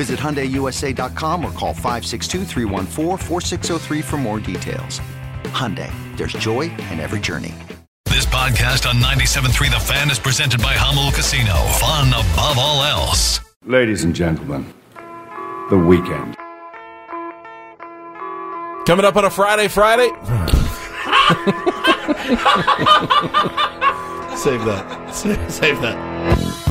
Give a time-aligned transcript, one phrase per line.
[0.00, 2.46] Visit HyundaiUSA.com or call 562
[4.00, 4.98] for more details.
[5.52, 7.54] Hyundai, there's joy in every journey.
[8.06, 11.52] This podcast on 97.3 The Fan is presented by Jamul Casino.
[11.78, 13.40] Fun above all else.
[13.66, 14.72] Ladies and gentlemen,
[15.68, 16.34] the weekend.
[18.86, 20.08] Coming up on a Friday, Friday.
[24.34, 25.10] save that.
[25.12, 26.69] Save, save that.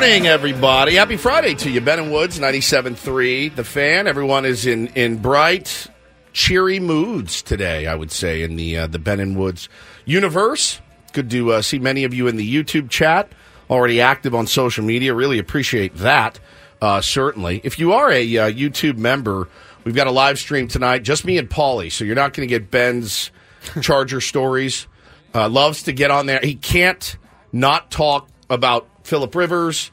[0.00, 0.94] Morning, everybody.
[0.94, 1.78] Happy Friday to you.
[1.78, 4.06] Ben and Woods, 97.3, The Fan.
[4.06, 5.88] Everyone is in, in bright,
[6.32, 9.68] cheery moods today, I would say, in the, uh, the Ben and Woods
[10.06, 10.80] universe.
[11.12, 13.30] Good to uh, see many of you in the YouTube chat,
[13.68, 15.12] already active on social media.
[15.12, 16.40] Really appreciate that,
[16.80, 17.60] uh, certainly.
[17.62, 19.50] If you are a uh, YouTube member,
[19.84, 22.50] we've got a live stream tonight, just me and Paulie, so you're not going to
[22.50, 23.30] get Ben's
[23.82, 24.86] Charger stories.
[25.34, 26.40] Uh, loves to get on there.
[26.42, 27.18] He can't
[27.52, 29.90] not talk about Philip Rivers,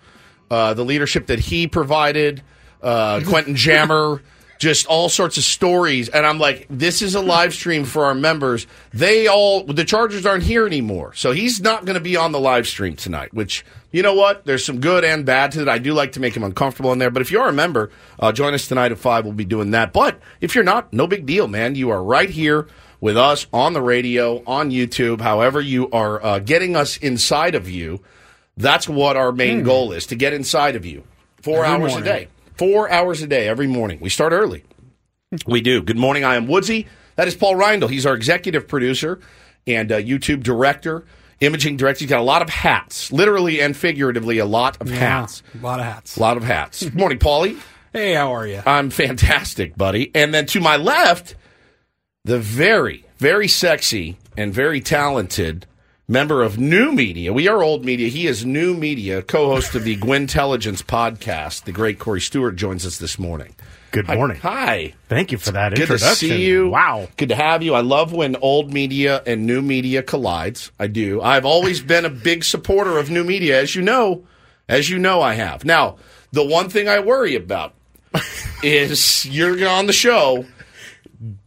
[0.52, 2.44] uh, the leadership that he provided,
[2.84, 4.22] uh, Quentin Jammer,
[4.60, 6.08] just all sorts of stories.
[6.08, 8.68] And I'm like, this is a live stream for our members.
[8.94, 11.16] They all, the Chargers aren't here anymore.
[11.16, 14.46] So he's not going to be on the live stream tonight, which, you know what?
[14.46, 15.68] There's some good and bad to it.
[15.68, 17.10] I do like to make him uncomfortable in there.
[17.10, 17.90] But if you are a member,
[18.20, 19.26] uh, join us tonight at 5.
[19.26, 19.94] We'll be doing that.
[19.94, 21.74] But if you're not, no big deal, man.
[21.74, 22.68] You are right here
[23.00, 27.68] with us on the radio, on YouTube, however you are uh, getting us inside of
[27.68, 28.02] you.
[28.58, 29.66] That's what our main hmm.
[29.66, 31.04] goal is to get inside of you.
[31.42, 32.10] Four every hours morning.
[32.10, 32.28] a day.
[32.56, 34.00] Four hours a day every morning.
[34.02, 34.64] We start early.
[35.46, 35.82] we do.
[35.84, 36.24] Good morning.
[36.24, 36.88] I am Woodsy.
[37.16, 37.90] That is Paul Reindl.
[37.90, 39.20] He's our executive producer
[39.68, 41.06] and uh, YouTube director,
[41.40, 42.00] imaging director.
[42.00, 45.44] He's got a lot of hats, literally and figuratively, a lot of yeah, hats.
[45.54, 46.18] A lot of hats.
[46.18, 46.84] A lot of hats.
[46.84, 47.60] Good morning, Paulie.
[47.94, 48.62] Hey, how are you?
[48.66, 50.12] I'm fantastic, buddy.
[50.16, 51.36] And then to my left,
[52.24, 55.66] the very, very sexy and very talented
[56.10, 57.34] member of New Media.
[57.34, 58.08] We are old media.
[58.08, 61.66] He is New Media, co-host of the Gwynntelligence podcast.
[61.66, 63.56] The great Corey Stewart joins us this morning.
[63.92, 64.38] Good morning.
[64.38, 64.56] Hi.
[64.66, 64.94] Hi.
[65.10, 66.30] Thank you for that Good introduction.
[66.30, 66.70] to see you.
[66.70, 67.10] Wow.
[67.18, 67.74] Good to have you.
[67.74, 70.72] I love when old media and new media collides.
[70.80, 71.22] I do.
[71.22, 74.26] I've always been a big supporter of new media, as you know.
[74.70, 75.66] As you know, I have.
[75.66, 75.98] Now,
[76.32, 77.74] the one thing I worry about
[78.64, 80.46] is you're on the show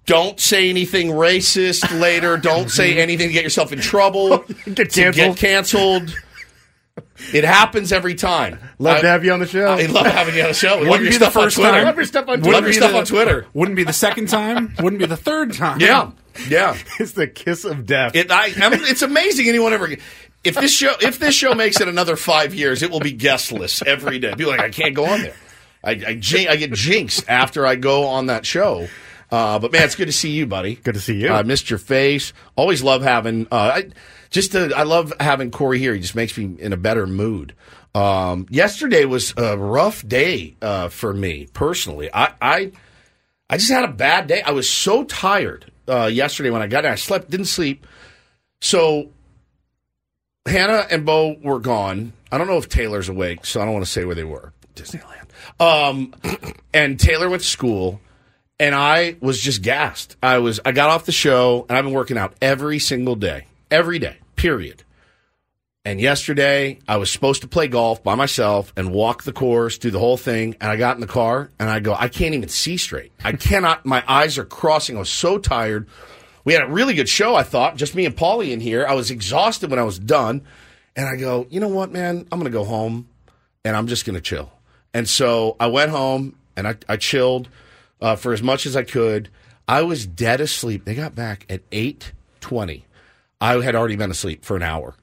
[0.06, 2.36] don't say anything racist later.
[2.36, 4.38] Don't say anything to get yourself in trouble.
[4.74, 5.14] get canceled.
[5.14, 6.14] Get canceled.
[7.32, 8.58] It happens every time.
[8.78, 9.66] Love I, to have you on the show.
[9.66, 10.78] I love having you on the show.
[10.78, 11.82] Wouldn't love your stuff on Twitter.
[11.84, 12.52] Love your stuff on Twitter.
[12.52, 13.46] Love your stuff the, on Twitter.
[13.52, 14.74] Wouldn't be the second time.
[14.80, 15.80] Wouldn't be the third time.
[15.80, 16.10] Yeah,
[16.48, 16.76] yeah.
[16.98, 18.14] it's the kiss of death.
[18.14, 19.88] It, I, I mean, it's amazing anyone ever.
[20.42, 23.82] If this show, if this show makes it another five years, it will be guestless
[23.82, 24.34] every day.
[24.34, 25.36] Be like, I can't go on there.
[25.84, 26.20] I, I,
[26.50, 28.88] I get jinxed after I go on that show.
[29.30, 30.74] Uh, but man, it's good to see you, buddy.
[30.76, 31.28] Good to see you.
[31.28, 32.32] I uh, missed your face.
[32.56, 33.46] Always love having.
[33.50, 33.90] Uh, I
[34.30, 35.94] just to, I love having Corey here.
[35.94, 37.54] He just makes me in a better mood.
[37.94, 42.08] Um, yesterday was a rough day uh, for me personally.
[42.12, 42.72] I, I
[43.48, 44.42] I just had a bad day.
[44.42, 46.92] I was so tired uh, yesterday when I got in.
[46.92, 47.86] I slept, didn't sleep.
[48.60, 49.10] So
[50.46, 52.12] Hannah and Bo were gone.
[52.30, 54.52] I don't know if Taylor's awake, so I don't want to say where they were.
[54.76, 55.26] Disneyland.
[55.58, 56.14] Um,
[56.74, 58.00] and Taylor went to school
[58.60, 60.16] and I was just gassed.
[60.22, 63.46] I was I got off the show and I've been working out every single day.
[63.70, 64.18] Every day.
[64.36, 64.84] Period.
[65.82, 69.90] And yesterday I was supposed to play golf by myself and walk the course, do
[69.90, 72.50] the whole thing, and I got in the car and I go, I can't even
[72.50, 73.12] see straight.
[73.24, 74.96] I cannot my eyes are crossing.
[74.96, 75.88] I was so tired.
[76.44, 77.34] we had a really good show.
[77.34, 78.86] I thought just me and Paulie in here.
[78.86, 80.42] I was exhausted when I was done,
[80.94, 83.08] and I go, you know what, man, I'm gonna go home
[83.64, 84.52] and I'm just gonna chill.
[84.92, 87.48] And so I went home and I, I chilled
[88.00, 89.28] uh, for as much as I could.
[89.68, 90.84] I was dead asleep.
[90.84, 92.86] They got back at eight twenty.
[93.40, 94.94] I had already been asleep for an hour.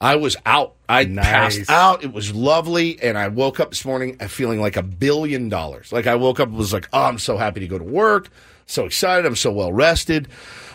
[0.00, 0.74] I was out.
[0.88, 2.02] I passed out.
[2.02, 5.92] It was lovely, and I woke up this morning feeling like a billion dollars.
[5.92, 8.28] Like I woke up and was like, "Oh, I'm so happy to go to work.
[8.66, 9.26] So excited.
[9.26, 10.28] I'm so well rested."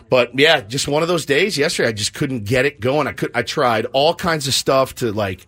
[0.09, 1.57] But yeah, just one of those days.
[1.57, 3.07] Yesterday, I just couldn't get it going.
[3.07, 3.31] I could.
[3.35, 5.45] I tried all kinds of stuff to like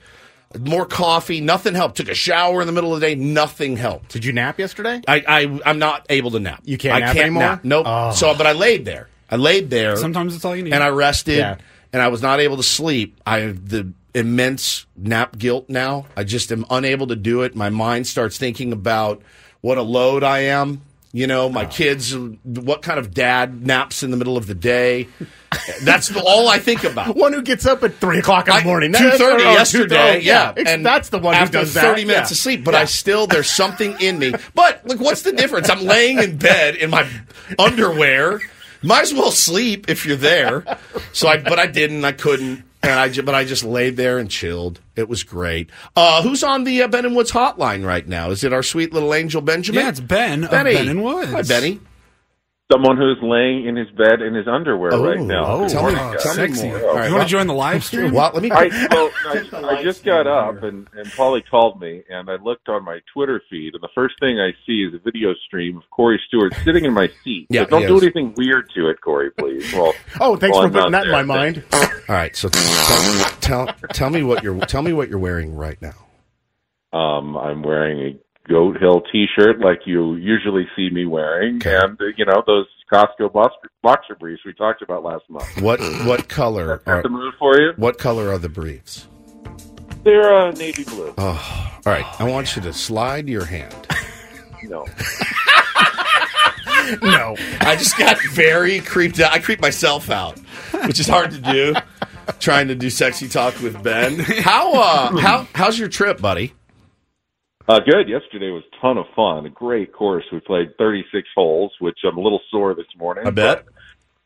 [0.58, 1.42] more coffee.
[1.42, 1.98] Nothing helped.
[1.98, 3.16] Took a shower in the middle of the day.
[3.16, 4.10] Nothing helped.
[4.12, 5.02] Did you nap yesterday?
[5.08, 6.62] I, I I'm not able to nap.
[6.66, 7.44] You can't I nap can't anymore?
[7.44, 7.64] Nap.
[7.64, 7.86] Nope.
[7.88, 8.12] Oh.
[8.14, 9.10] So, but I laid there.
[9.30, 9.96] I laid there.
[9.98, 10.74] Sometimes it's all you need.
[10.74, 11.58] and I rested, Yeah.
[11.94, 13.20] and I was not able to sleep.
[13.28, 16.08] I have the immense nap guilt now.
[16.18, 17.56] I just am unable to do it.
[17.56, 19.22] My mind starts thinking about
[19.62, 20.82] what a load I am.
[21.12, 21.50] You know, Oh.
[21.50, 22.16] my kids.
[22.44, 25.08] What kind of dad naps in the middle of the day?
[25.82, 27.16] That's all I think about.
[27.16, 28.94] One who gets up at three o'clock in the morning.
[28.94, 30.20] Two thirty Oh, yesterday.
[30.20, 32.08] 2:30, Yeah, It's- that's the one who does thirty that.
[32.08, 32.34] minutes yeah.
[32.36, 32.64] of sleep.
[32.64, 34.34] But I still there's something in me.
[34.54, 35.68] But like, what's the difference?
[35.70, 37.08] I'm laying in bed in my
[37.58, 38.40] underwear.
[38.84, 40.64] Might as well sleep if you're there.
[41.12, 42.06] So I, but I didn't.
[42.06, 42.64] I couldn't.
[42.82, 44.80] And I, but I just laid there and chilled.
[44.96, 45.70] It was great.
[45.98, 48.30] Uh, who's on the uh, Ben and Woods hotline right now?
[48.32, 49.84] Is it our sweet little angel Benjamin?
[49.84, 50.74] yeah, it's Ben of Benny.
[50.74, 51.32] Ben and Woods.
[51.32, 51.82] Hi, Benny.
[52.72, 55.44] Someone who's laying in his bed in his underwear right now.
[55.48, 56.68] Oh, tell me, Oh, tell me sexy.
[56.70, 57.04] more.
[57.04, 58.14] You want to join the live stream?
[58.14, 58.52] well, let me.
[58.52, 59.10] I, well,
[59.64, 63.00] I, I just got up and, and Paulie called me and I looked on my
[63.12, 66.54] Twitter feed and the first thing I see is a video stream of Corey Stewart
[66.64, 67.48] sitting in my seat.
[67.50, 68.04] Yeah, but don't do is.
[68.04, 69.74] anything weird to it, Corey, please.
[69.74, 71.64] Well, Oh, thanks well, for I'm putting not that in my mind.
[71.74, 75.82] All right, so tell, tell tell me what you're tell me what you're wearing right
[75.82, 75.96] now.
[76.98, 81.76] Um, I'm wearing a Goat Hill T-shirt like you usually see me wearing, Okay.
[81.76, 85.62] and uh, you know those Costco boxer, boxer briefs we talked about last month.
[85.62, 87.74] What what color are the move for you?
[87.78, 89.08] what color are the briefs?
[90.04, 91.14] They're uh, navy blue.
[91.18, 92.06] Oh, all right.
[92.20, 93.76] I want you to slide your hand.
[94.64, 94.86] No,
[97.02, 97.36] No.
[97.62, 99.32] I just got very creeped out.
[99.32, 100.40] I creeped myself out,
[100.88, 101.76] which is hard to do.
[102.40, 104.20] Trying to do sexy talk with Ben.
[104.20, 106.54] How uh how how's your trip, buddy?
[107.70, 108.10] Uh, good.
[108.10, 109.46] Yesterday was a ton of fun.
[109.46, 110.24] A great course.
[110.32, 113.28] We played 36 holes, which I'm a little sore this morning.
[113.28, 113.66] I bet.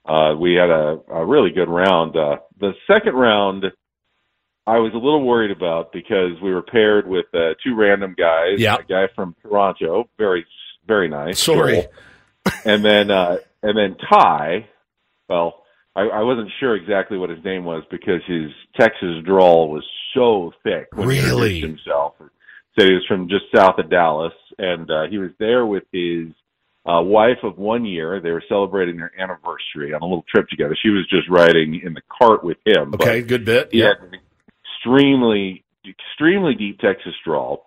[0.05, 2.15] but, uh, we had a, a really good round.
[2.15, 3.65] Uh, the second round,
[4.65, 8.59] I was a little worried about because we were paired with uh, two random guys.
[8.59, 8.75] Yeah.
[8.75, 10.45] A guy from Toronto, very,
[10.87, 11.37] very nice.
[11.37, 11.85] Sorry.
[12.63, 14.69] And then, uh, and then Ty,
[15.27, 15.63] well,
[15.97, 20.53] I, I wasn't sure exactly what his name was because his Texas drawl was so
[20.63, 20.87] thick.
[20.93, 21.57] When Really?
[21.57, 22.13] introduced himself.
[22.77, 26.27] So he was from just south of Dallas, and uh, he was there with his
[26.85, 28.19] uh, wife of one year.
[28.19, 30.75] They were celebrating their anniversary on a little trip together.
[30.81, 32.93] She was just riding in the cart with him.
[32.95, 33.69] Okay, good bit.
[33.71, 33.89] he Yeah.
[33.99, 34.19] had an
[34.65, 37.65] extremely, extremely deep Texas drawl.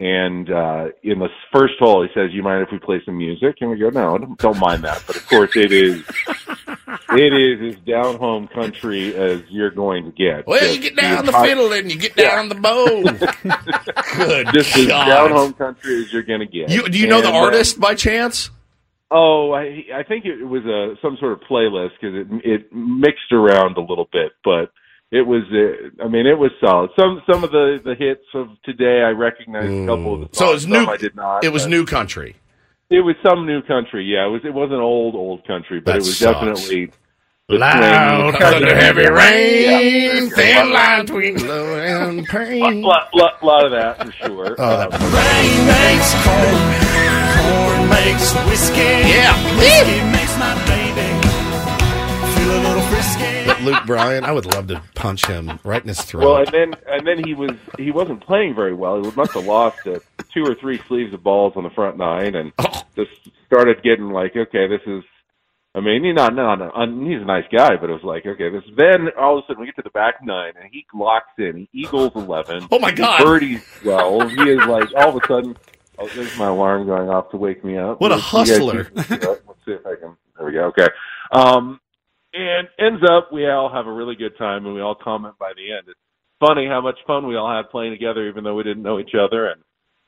[0.00, 3.56] And uh, in the first hole, he says, "You mind if we play some music?"
[3.60, 6.02] And we go, "No, don't mind that." But of course, it is,
[7.10, 10.46] it is as down home country as you're going to get.
[10.46, 13.02] Well, Just you get down the fiddle and you get down the bow.
[14.16, 14.48] good.
[14.52, 15.06] Just as God.
[15.06, 16.70] down home country as you're going to get.
[16.70, 18.50] You do you know the And, uh, artist by chance?
[19.10, 23.32] Oh, I I think it was a some sort of playlist because it it mixed
[23.32, 24.70] around a little bit, but
[25.10, 26.90] it was uh, I mean it was solid.
[26.98, 30.38] Some some of the the hits of today I recognized a couple of the songs.
[30.38, 30.86] So it was new.
[30.86, 31.44] I did not.
[31.44, 32.36] It was but new country.
[32.90, 34.04] It was some new country.
[34.04, 36.34] Yeah, it was it wasn't old old country, but That it was sucks.
[36.40, 36.90] definitely
[37.48, 40.34] the Loud swing- Under heavy rain, Yeah.
[40.34, 44.56] thin line between love and A lot, lot, lot of that for sure.
[44.58, 46.58] Oh, that- Um, Rain makes corn,
[47.38, 49.06] corn makes whiskey.
[49.06, 49.34] Yeah.
[49.58, 50.09] Whiskey
[53.46, 56.24] But Luke Bryan, I would love to punch him right in his throat.
[56.24, 59.02] Well, and then and then he was he wasn't playing very well.
[59.02, 59.98] He must have lost uh,
[60.32, 62.82] two or three sleeves of balls on the front nine, and Oh.
[62.96, 63.10] just
[63.46, 65.02] started getting like, okay, this is.
[65.72, 68.50] I mean, he's not, not, not he's a nice guy, but it was like, okay,
[68.50, 68.64] this.
[68.76, 71.68] Then all of a sudden we get to the back nine, and he locks in.
[71.70, 72.66] He eagles eleven.
[72.72, 73.22] Oh, my God.
[73.22, 74.32] Birdies twelve.
[74.32, 75.56] He is like all of a sudden.
[75.96, 78.00] Oh, there's my alarm going off to wake me up.
[78.00, 78.84] What a guys hustler.
[78.84, 78.96] can.
[78.96, 79.08] Let's
[79.64, 80.16] see if I can.
[80.36, 80.64] There we go.
[80.76, 80.88] Okay.
[81.30, 81.78] Um,
[82.32, 85.52] and ends up we all have a really good time, and we all comment by
[85.56, 85.84] the end.
[85.88, 85.98] It's
[86.40, 89.14] funny how much fun we all had playing together, even though we didn't know each
[89.14, 89.48] other.
[89.48, 89.60] And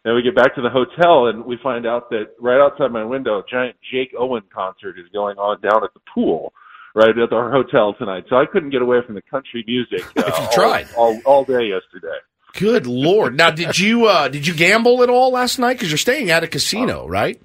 [0.05, 3.05] then we get back to the hotel, and we find out that right outside my
[3.05, 6.52] window, a giant Jake Owen concert is going on down at the pool.
[6.95, 10.02] Right at our hotel tonight, so I couldn't get away from the country music.
[10.14, 10.87] Uh, If you all- tried.
[10.95, 12.19] all, all day yesterday.
[12.52, 13.35] Good lord!
[13.35, 15.73] Now, did you uh, did you gamble at all last night?
[15.79, 17.41] Because you're staying at a casino, right?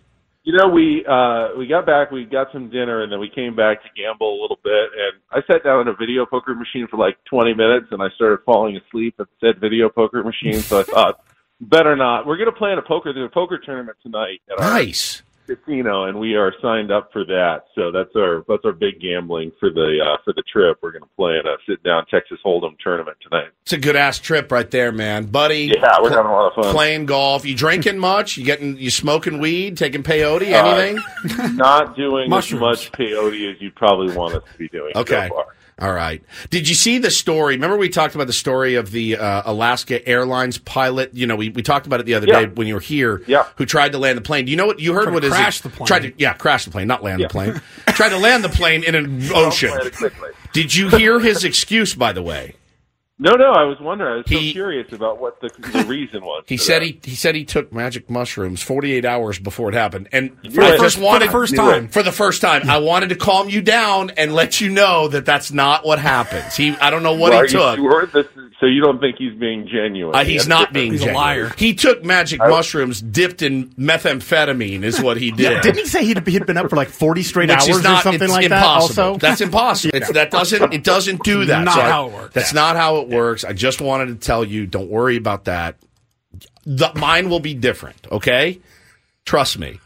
[0.47, 3.53] You know, we uh we got back, we got some dinner, and then we came
[3.53, 4.91] back to gamble a little bit.
[4.95, 8.07] And I sat down at a video poker machine for like 20 minutes, and I
[8.15, 10.61] started falling asleep at said video poker machine.
[10.61, 11.25] So I thought,
[11.59, 12.25] better not.
[12.25, 13.11] We're gonna play in a poker.
[13.11, 15.21] There's a poker tournament tonight at our Nice.
[15.47, 17.63] Casino, and we are signed up for that.
[17.73, 20.79] So that's our that's our big gambling for the uh for the trip.
[20.81, 23.49] We're gonna play in a sit down Texas Hold'em tournament tonight.
[23.63, 25.71] It's a good ass trip right there, man, buddy.
[25.75, 26.73] Yeah, we're having a lot of fun.
[26.73, 27.45] Playing golf.
[27.45, 28.37] You drinking much?
[28.37, 28.77] You getting?
[28.77, 29.77] You smoking weed?
[29.77, 30.53] Taking peyote?
[30.53, 31.55] Uh, Anything?
[31.55, 34.91] Not doing as much peyote as you probably want us to be doing.
[34.95, 35.27] Okay.
[35.29, 35.45] So far.
[35.79, 36.23] All right.
[36.49, 37.53] Did you see the story?
[37.55, 41.11] Remember we talked about the story of the uh, Alaska Airlines pilot?
[41.13, 42.41] You know, we, we talked about it the other Yeah.
[42.41, 43.21] day when you were here.
[43.27, 43.45] Yeah.
[43.57, 44.45] Who tried to land the plane?
[44.45, 45.03] Do you know what you heard?
[45.03, 45.63] Tried to What is crash it?
[45.63, 45.87] the plane.
[45.87, 47.27] Tried to yeah, crash the plane, not land Yeah.
[47.27, 47.61] the plane.
[47.89, 49.69] tried to land the plane in an ocean.
[49.69, 50.29] Play it quickly.
[50.53, 51.93] Did you hear his excuse?
[51.93, 52.55] By the way,
[53.19, 53.51] No, no.
[53.51, 54.13] I was wondering.
[54.13, 56.43] I was He- so curious about what the, the reason was.
[56.47, 56.85] he said that.
[56.85, 60.75] he he said he took magic mushrooms 48 hours before it happened, and knew I
[60.75, 60.79] it.
[60.79, 61.71] just For wanted the first Knew it.
[61.71, 61.87] time.
[61.89, 62.69] for the first time.
[62.69, 66.55] I wanted to calm you down and let you know that that's not what happens.
[66.55, 67.75] He I don't know what Are he you took.
[67.77, 70.15] sure this is, so you don't think he's being genuine?
[70.15, 70.73] Uh, he's That's not different.
[70.73, 71.51] being He's a liar.
[71.57, 75.61] He took magic mushrooms dipped in methamphetamine, is what he did.
[75.61, 78.03] Didn't he say he'd, he'd been up for like 40 straight Which hours not or
[78.03, 78.95] something it's like impossible.
[78.95, 79.01] that?
[79.09, 79.91] Also, That's impossible.
[79.97, 81.65] It's, that doesn't it doesn't do that.
[81.65, 82.33] That's not So how it works.
[82.33, 83.43] That's not how it works.
[83.43, 85.75] I just wanted to tell you, don't worry about that.
[86.65, 88.07] The, mine will be different.
[88.11, 88.59] Okay,
[89.25, 89.79] trust me.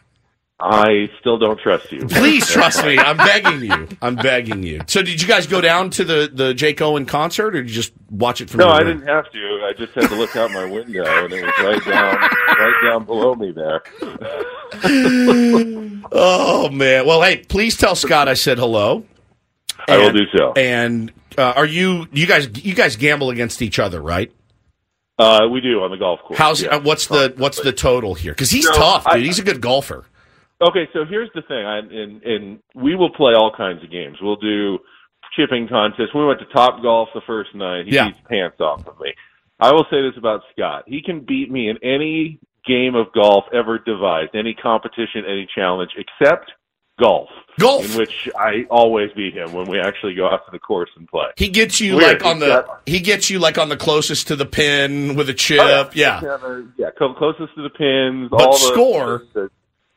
[0.64, 2.06] I still don't trust you.
[2.06, 2.96] Please trust me.
[3.00, 3.88] I'm begging you.
[4.00, 4.82] I'm begging you.
[4.86, 7.76] So, did you guys go down to the the Jake Owen concert, or did you
[7.76, 8.60] just watch it from?
[8.60, 9.00] No, I room?
[9.00, 9.40] didn't have to.
[9.68, 13.06] I just had to look out my window, and it was right down, right down
[13.06, 13.82] below me there.
[16.14, 17.06] Oh man.
[17.06, 19.06] Well, hey, please tell Scott I said hello.
[19.92, 20.54] I will do so.
[20.54, 24.32] And uh, are you you guys you guys gamble against each other, right?
[25.20, 26.38] Uh, we do on the golf course.
[26.40, 26.70] How's yeah.
[26.76, 28.32] uh, what's the what's the total here?
[28.34, 29.14] Because he's No, tough, dude.
[29.14, 30.06] I- he's a good golfer.
[30.62, 31.66] Okay, so here's the thing.
[31.66, 34.18] I, and, and we will play all kinds of games.
[34.22, 34.78] We'll do
[35.36, 36.14] chipping contests.
[36.14, 37.88] We went to Top Golf the first night.
[37.88, 38.10] He Yeah.
[38.10, 39.12] beats pants off of me.
[39.60, 40.84] I will say this about Scott.
[40.86, 45.92] He can beat me in any game of golf ever devised, any competition, any challenge,
[45.98, 46.52] except
[47.02, 47.30] golf.
[47.60, 47.92] Golf.
[47.92, 51.08] In which I always beat him when we actually go out to the course and
[51.08, 51.28] play.
[51.38, 52.22] He gets you Weird.
[52.22, 55.34] like on the he gets you like on the closest to the pin with a
[55.34, 55.60] chip.
[55.62, 56.22] Oh, yeah.
[56.78, 58.30] Yeah, come closest to the pins.
[58.30, 59.52] But all the, score- The,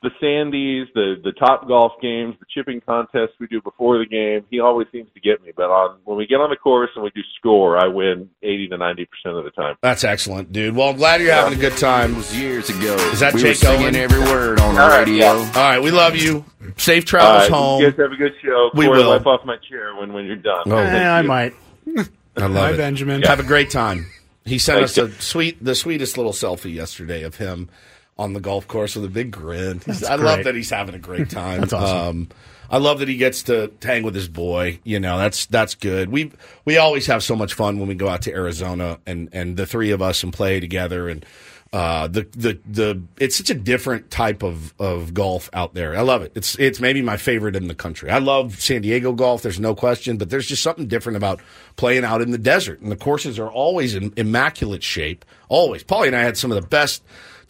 [0.05, 4.45] the Sandies, the the top golf games, the chipping contests we do before the game.
[4.51, 5.51] He always seems to get me.
[5.57, 8.69] But on when we get on the course and we do score, I win eighty
[8.69, 9.75] to ninety percent of the time.
[9.83, 10.77] That's excellent, dude.
[10.77, 12.13] Well, I'm glad you're having a good time.
[12.13, 12.95] It was years ago.
[13.13, 13.97] Is that we Jake were singing Owen?
[13.97, 15.17] every word on the All right, radio.
[15.17, 15.53] yeah.
[15.57, 16.45] All right, we love you.
[16.77, 17.81] Safe travels right, home.
[17.83, 18.71] You guys have a good show.
[18.75, 19.11] We Corey, will.
[19.11, 20.63] Wipe off my chair when when you're done.
[20.67, 21.29] Oh, Eh, Thank I you.
[21.29, 21.55] might.
[22.37, 22.77] I love Hi, it.
[22.77, 23.23] Benjamin.
[23.23, 24.07] Have a great time.
[24.45, 27.71] He sent Thanks, us a sweet, the sweetest little selfie yesterday of him
[28.17, 29.81] on the golf course with a big grin.
[30.09, 31.61] I love that he's having a great time.
[31.61, 31.97] That's awesome.
[31.97, 32.29] Um,
[32.71, 34.81] I love that he gets to hang with his boy.
[34.85, 36.11] You know, that's that's good.
[36.11, 36.33] We
[36.65, 39.67] we always have so much fun when we go out to Arizona and and the
[39.67, 41.25] three of us and play together and.
[41.73, 45.97] Uh, the the the it's such a different type of, of golf out there.
[45.97, 46.31] I love it.
[46.37, 48.11] It's it's maybe my favorite in the country.
[48.11, 49.43] I love San Diego golf.
[49.43, 51.41] There's no question, but there's just something different about
[51.75, 52.81] playing out in the desert.
[52.81, 55.25] And the courses are always in immaculate shape.
[55.49, 55.83] Always.
[55.83, 57.03] Paulie and I had some of the best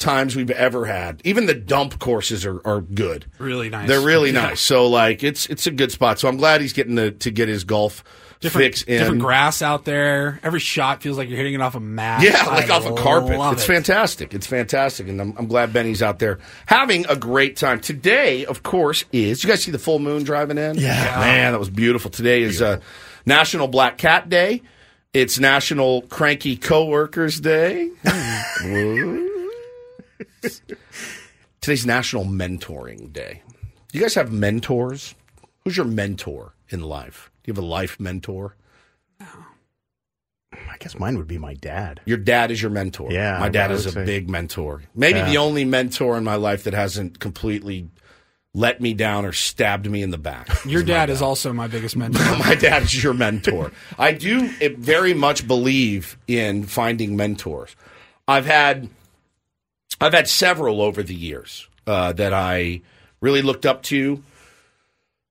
[0.04, 1.20] times we've ever had.
[1.24, 3.26] Even the dump courses are, are good.
[3.38, 3.88] Really nice.
[3.88, 4.42] They're really Yeah.
[4.48, 4.60] nice.
[4.60, 6.18] So like it's it's a good spot.
[6.18, 8.04] So I'm glad he's getting to, to get his golf
[8.40, 8.98] Different, fix in.
[8.98, 10.38] different grass out there.
[10.42, 12.22] Every shot feels like you're hitting it off a mat.
[12.22, 13.38] Yeah, like I off a carpet.
[13.54, 13.66] It's it.
[13.66, 14.34] fantastic.
[14.34, 17.80] It's fantastic, and I'm, I'm glad Benny's out there having a great time.
[17.80, 20.74] Today, of course, is you guys see the full moon driving in?
[20.76, 21.20] Yeah.
[21.20, 22.10] man, that was beautiful.
[22.10, 22.80] Today is uh,
[23.24, 24.60] National Black Cat Day.
[25.14, 27.88] It's National Cranky Coworkers Day.
[31.60, 33.42] Today's National Mentoring Day.
[33.92, 35.14] You guys have mentors?
[35.64, 37.30] Who's your mentor in life?
[37.42, 38.56] Do you have a life mentor?
[39.22, 39.46] Oh.
[40.52, 42.00] I guess mine would be my dad.
[42.04, 43.10] Your dad is your mentor.
[43.10, 44.04] Yeah, my dad is a say.
[44.04, 44.82] big mentor.
[44.94, 45.28] Maybe Yeah.
[45.30, 47.88] the only mentor in my life that hasn't completely
[48.56, 50.48] let me down or stabbed me in the back.
[50.64, 52.22] Your dad is also my biggest mentor.
[52.38, 53.72] my dad is your mentor.
[53.98, 57.74] I do very much believe in finding mentors.
[58.28, 58.88] I've had
[60.04, 62.82] I've had several over the years uh, that I
[63.22, 64.22] really looked up to.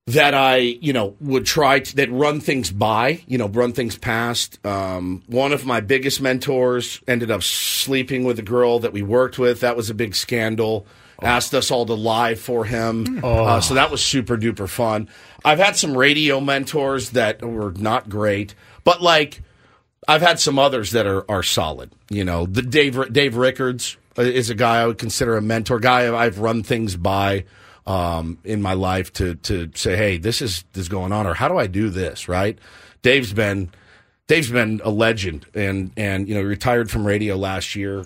[0.08, 3.98] That I, you know, would try to that run things by, you know, run things
[3.98, 4.60] past.
[4.65, 9.39] Um, one of my biggest mentors ended up sleeping with a girl that we worked
[9.39, 9.62] with.
[9.62, 10.86] That was a big scandal.
[11.22, 15.08] Asked us all to lie for him, uh, so that was super duper fun.
[15.46, 19.42] I've had some radio mentors that were not great, but like
[20.06, 21.92] I've had some others that are are solid.
[22.10, 25.79] You know, the Dave Dave Rickards uh, is a guy I would consider a mentor.
[25.79, 27.46] Guy I've run things by
[27.86, 31.34] um, in my life to to say, hey, this is this is going on, or
[31.34, 32.27] how do I do this?
[32.27, 32.58] Right?
[33.01, 33.72] Dave's been
[34.27, 38.05] Dave's been a legend, and and you know retired from radio last year.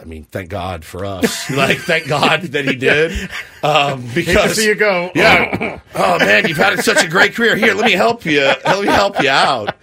[0.00, 1.50] I mean, thank God for us.
[1.56, 3.28] like, thank God that he did.
[3.62, 5.10] Um, because see you go.
[5.14, 5.80] yeah.
[5.94, 7.56] Oh man, you've had such a great career.
[7.56, 8.40] Here, let me help you.
[8.40, 9.74] Let me help you out.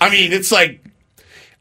[0.00, 0.87] I mean, it's like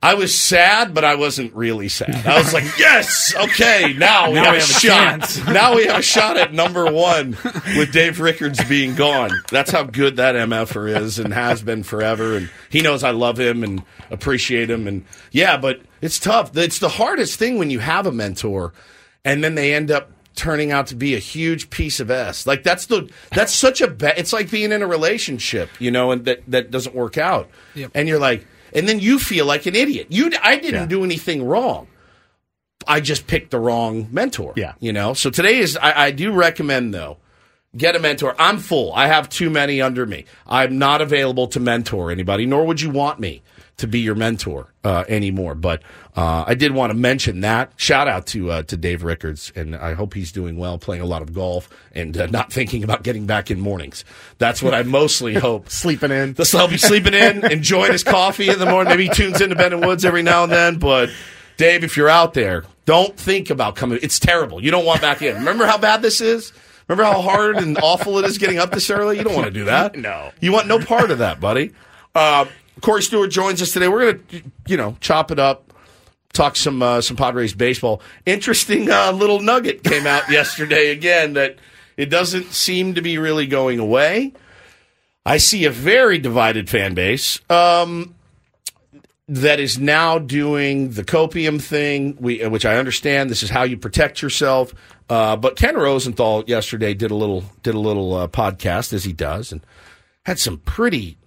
[0.07, 2.25] I was sad, but I wasn't really sad.
[2.25, 5.47] I was like, yes, okay, now we Now have, we a have shot.
[5.53, 7.31] now we have a shot at number one
[7.75, 9.31] with Dave Rickards being gone.
[9.51, 12.37] That's how good that MFer is and has been forever.
[12.37, 14.87] And he knows I love him and appreciate him.
[14.87, 16.55] And yeah, but it's tough.
[16.55, 18.73] It's the hardest thing when you have a mentor
[19.25, 22.61] and then they end up turning out to be a huge piece of s like
[22.61, 26.25] that's the that's such a bad it's like being in a relationship you know and
[26.25, 27.89] that that doesn't work out Yep.
[27.95, 28.45] and you're like
[28.77, 30.07] and then you feel like an idiot.
[30.10, 30.86] You i didn't Yeah.
[30.86, 31.88] do anything wrong.
[32.88, 34.74] I just picked the wrong mentor Yeah.
[34.79, 35.13] you know?
[35.13, 37.17] So today is i, I do recommend though
[37.75, 38.34] get a mentor.
[38.39, 38.93] I'm full.
[38.93, 40.25] I have too many under me.
[40.48, 43.41] I'm not available to mentor anybody nor would you want me
[43.77, 45.81] to be your mentor uh, anymore but
[46.15, 49.75] uh, i did want to mention that shout out to uh, to dave rickards and
[49.75, 53.03] i hope he's doing well playing a lot of golf and uh, not thinking about
[53.03, 54.03] getting back in mornings
[54.39, 56.34] that's what i mostly hope Sleeping in.
[56.34, 58.89] this he'll be sleeping in, enjoying his coffee in the morning.
[58.91, 60.79] Maybe he tunes into Ben and Woods every now and then.
[60.79, 61.10] But
[61.57, 64.00] Dave, if you're out there, don't think about coming.
[64.01, 64.63] It's terrible.
[64.63, 65.36] You don't want back in.
[65.36, 66.51] Remember how bad this is?
[66.88, 69.17] Remember how hard and awful it is getting up this early?
[69.17, 69.96] You don't want to do that.
[69.98, 70.31] No.
[70.39, 71.74] You want no part of that, buddy.
[72.15, 72.46] Uh,
[72.81, 73.88] Corey Stewart joins us today.
[73.88, 75.67] We're gonna, you know, chop it up
[76.38, 78.01] talk some uh, some Padres baseball.
[78.25, 81.57] Interesting uh, little nugget came out yesterday again that
[81.98, 84.34] it doesn't seem to be really going away.
[85.25, 88.15] I see a very divided fan base um,
[89.27, 93.29] that is now doing the copium thing, we, which I understand.
[93.29, 94.74] This is how you protect yourself.
[95.10, 99.12] Uh, but Ken Rosenthal yesterday did a little did a little uh, podcast as he
[99.12, 99.62] does, and
[100.25, 101.17] had some pretty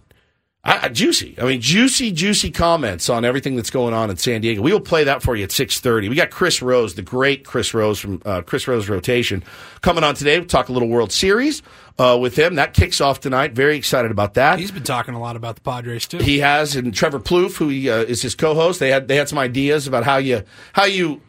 [0.63, 1.37] I, juicy.
[1.41, 4.61] I mean, juicy, juicy comments on everything that's going on in San Diego.
[4.61, 6.11] We will play that for you at six thirty.
[6.11, 9.43] We got Chris Rose, the great Chris Rose from uh, Chris Rose Rotation,
[9.81, 10.39] coming on today.
[10.39, 11.63] We'll talk a little World Series
[11.99, 12.57] uh, with him.
[12.57, 13.53] That kicks off tonight.
[13.53, 14.59] Very excited about that.
[14.59, 16.19] He's been talking a lot about the Padres too.
[16.19, 19.31] He has, and Trevor Plouffe, who he, uh, is his co-host, they had they had
[19.31, 20.43] some ideas about how you
[20.75, 21.23] how you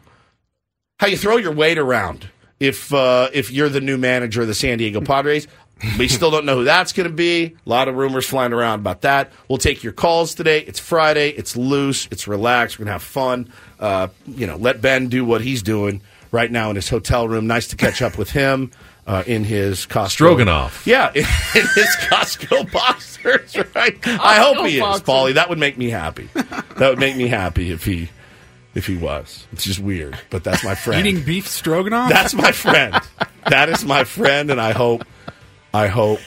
[0.98, 2.28] how you throw your weight around
[2.60, 5.48] if uh, if you're the new manager of the San Diego Padres.
[5.98, 7.44] We still don't know who that's going to be.
[7.44, 9.32] A lot of rumors flying around about that.
[9.48, 10.60] We'll take your calls today.
[10.60, 11.30] It's Friday.
[11.30, 12.08] It's loose.
[12.10, 12.78] It's relaxed.
[12.78, 13.52] We're going to have fun.
[13.80, 17.46] Uh, you know, let Ben do what he's doing right now in his hotel room.
[17.46, 18.70] Nice to catch up with him
[19.06, 20.10] uh, in his Costco.
[20.10, 20.86] Stroganoff.
[20.86, 21.18] Yeah, in,
[21.54, 23.98] in his Costco boxers, right?
[24.06, 25.02] I hope he is, boxers.
[25.02, 25.34] Paulie.
[25.34, 26.28] That would make me happy.
[26.34, 28.08] That would make me happy if he
[28.74, 29.46] if he was.
[29.52, 31.06] It's just weird, but that's my friend.
[31.06, 32.10] Eating beef stroganoff.
[32.10, 32.98] That's my friend.
[33.48, 35.04] that is my friend, and I hope
[35.74, 36.20] I hope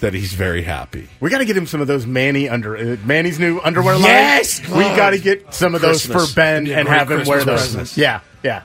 [0.00, 1.08] that he's very happy.
[1.20, 4.66] We got to get him some of those Manny under uh, Manny's new underwear Yes!
[4.68, 4.78] line.
[4.78, 6.30] We got to get some of those Christmas.
[6.30, 7.96] for Ben and have him wear those.
[7.98, 8.62] Yeah, yeah.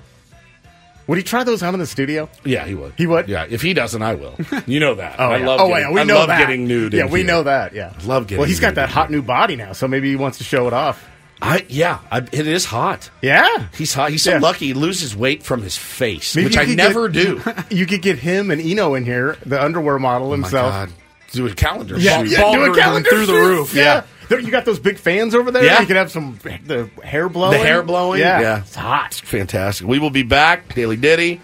[1.08, 2.30] Would he try those out in the studio?
[2.46, 2.94] Yeah, he would.
[2.96, 3.28] He would?
[3.28, 4.36] Yeah, if he doesn't, I will.
[4.68, 5.16] You know that.
[5.20, 5.48] Oh, I yeah.
[5.48, 5.60] love.
[5.62, 6.40] oh, getting, yeah, we I know love that.
[6.40, 6.94] getting nude.
[6.94, 7.28] Yeah, we here.
[7.28, 7.74] know that.
[7.74, 9.18] Yeah, Love getting Well, he's got that hot here.
[9.18, 11.04] new body now, so maybe he wants to show it off.
[11.42, 13.10] I yeah, I, it is hot.
[13.22, 14.12] Yeah, He's hot.
[14.12, 14.40] He's so Yeah.
[14.40, 17.54] lucky he loses weight from his face, Maybe which I never get- do.
[17.76, 20.72] You could get him and Eno in here, the underwear model Oh my himself.
[20.74, 20.90] God.
[21.32, 22.32] Do a calendar Yeah, shoot.
[22.32, 23.74] yeah, do a calendar through the roof.
[23.74, 24.04] Yeah.
[24.28, 25.64] There- You got those big fans over there.
[25.64, 25.80] Yeah.
[25.82, 27.58] You could have some the hair blowing.
[27.58, 28.20] The hair blowing?
[28.20, 28.58] Yeah, Yeah.
[28.60, 29.14] it's hot.
[29.14, 29.88] Fantastic.
[29.88, 30.74] We will be back.
[30.76, 31.40] Daily Ditty.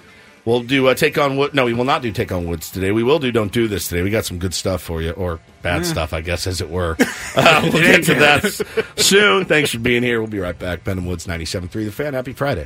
[0.46, 1.56] We'll do uh, Take on Wood.
[1.56, 2.92] No, we will not do Take on Woods today.
[2.92, 4.04] We will do Don't Do This today.
[4.04, 6.98] We got some good stuff for you, or bad stuff, I guess, as it were.
[7.38, 9.44] Uh, we'll get to that soon.
[9.44, 10.22] Thanks for being here.
[10.22, 10.86] We'll be right back.
[10.86, 12.14] Ben and Woods 97.3 The Fan.
[12.14, 12.66] Happy Friday.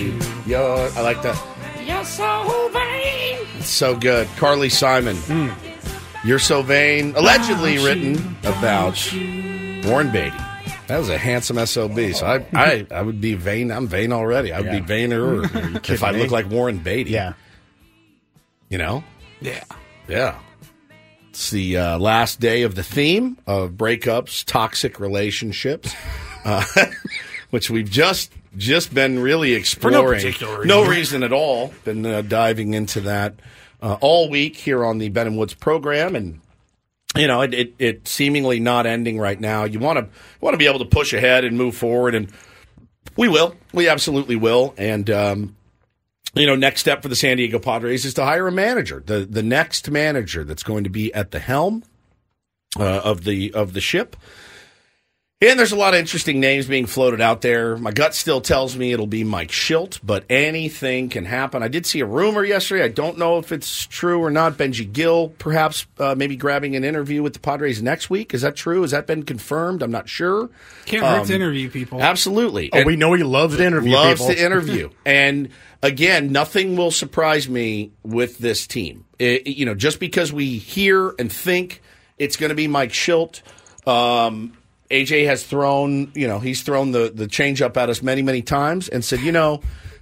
[0.00, 0.18] You.
[0.46, 1.36] Yo, I like that.
[1.86, 3.46] You're so vain.
[3.58, 4.26] It's so good.
[4.36, 5.16] Carly Simon.
[6.24, 7.14] You're so vain.
[7.16, 10.36] Allegedly About you, written about Warren Beatty.
[10.86, 12.12] That was a handsome SOB.
[12.14, 13.70] So I, I, I would be vain.
[13.70, 14.52] I'm vain already.
[14.52, 14.80] I would Yeah.
[14.80, 16.18] be vainer if I me?
[16.18, 17.10] look like Warren Beatty.
[17.10, 17.34] Yeah.
[18.68, 19.04] You know?
[19.40, 19.64] Yeah.
[20.08, 20.38] Yeah.
[21.30, 25.94] It's the uh, last day of the theme of breakups, toxic relationships,
[26.44, 26.64] uh,
[27.50, 29.96] which we've just just been really exploring.
[30.66, 30.90] No reason.
[30.90, 31.72] reason at all.
[31.84, 33.34] Been uh, diving into that
[33.82, 36.40] uh, all week here on the Ben and Woods program, and
[37.16, 39.64] you know it, it, it seemingly not ending right now.
[39.64, 40.08] You want to
[40.40, 42.30] want to be able to push ahead and move forward, and
[43.16, 43.56] we will.
[43.72, 44.74] We absolutely will.
[44.76, 45.56] And um,
[46.34, 49.24] you know, next step for the San Diego Padres is to hire a manager, the
[49.24, 51.82] the next manager that's going to be at the helm
[52.78, 54.16] uh, of the of the ship.
[55.42, 57.74] And there's a lot of interesting names being floated out there.
[57.78, 61.62] My gut still tells me it'll be Mike Shildt, but anything can happen.
[61.62, 62.84] I did see a rumor yesterday.
[62.84, 64.58] I don't know if it's true or not.
[64.58, 68.34] Benji Gil, perhaps, uh, maybe grabbing an interview with the Padres next week.
[68.34, 68.82] Is that true?
[68.82, 69.82] Has that been confirmed?
[69.82, 70.50] I'm not sure.
[70.84, 72.02] Can't hurt to Um, interview people.
[72.02, 72.68] Absolutely.
[72.74, 74.34] Oh, we know he loves to interview Loves people.
[74.34, 74.90] to interview.
[75.06, 75.48] and
[75.82, 79.06] again, nothing will surprise me with this team.
[79.18, 81.80] It- you know, just because we hear and think
[82.18, 83.40] it's going to be Mike Shildt,
[83.88, 84.52] um,
[84.90, 88.42] AJ has thrown, you know, he's thrown the, the change up at us many, many
[88.42, 89.60] times and said, you know,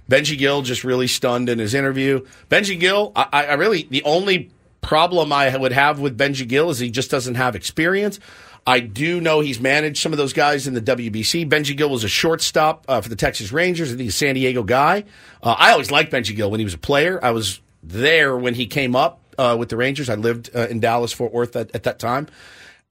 [0.09, 2.25] Benji Gil just really stunned in his interview.
[2.49, 4.49] Benji Gil, I, I really, the only
[4.81, 8.19] problem I would have with Benji Gil is he just doesn't have experience.
[8.65, 11.47] I do know he's managed some of those guys in the WBC.
[11.49, 13.89] Benji Gil was a shortstop uh, for the Texas Rangers.
[13.89, 15.05] I think he's a San Diego guy.
[15.41, 17.23] Uh, I always liked Benji Gil when he was a player.
[17.23, 20.09] I was there when he came up uh, with the Rangers.
[20.09, 22.27] I lived uh, in Dallas, Fort Worth at, at that time.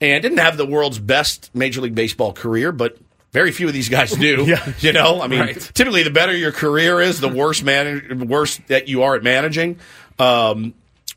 [0.01, 2.99] And didn't have the world's best Major League Baseball career, but
[3.33, 4.45] very few of these guys do.
[4.47, 4.73] Yeah.
[4.79, 5.71] You know, I mean, Right.
[5.75, 9.79] typically the better your career is, the worse man, worse that you are at managing.
[10.21, 10.75] Um,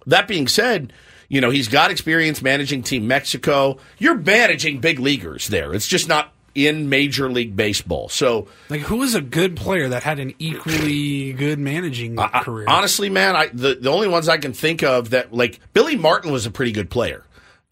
[0.08, 0.94] that being said,
[1.30, 3.78] you know he's got experience managing Team Mexico.
[4.00, 5.74] You're managing big leaguers there.
[5.76, 8.10] It's just not in Major League Baseball.
[8.10, 12.66] So Like, who is a good player that had an equally good managing I- career?
[12.68, 16.32] honestly, man, I the, the only ones I can think of that like Billy Martin
[16.32, 17.24] was a pretty good player.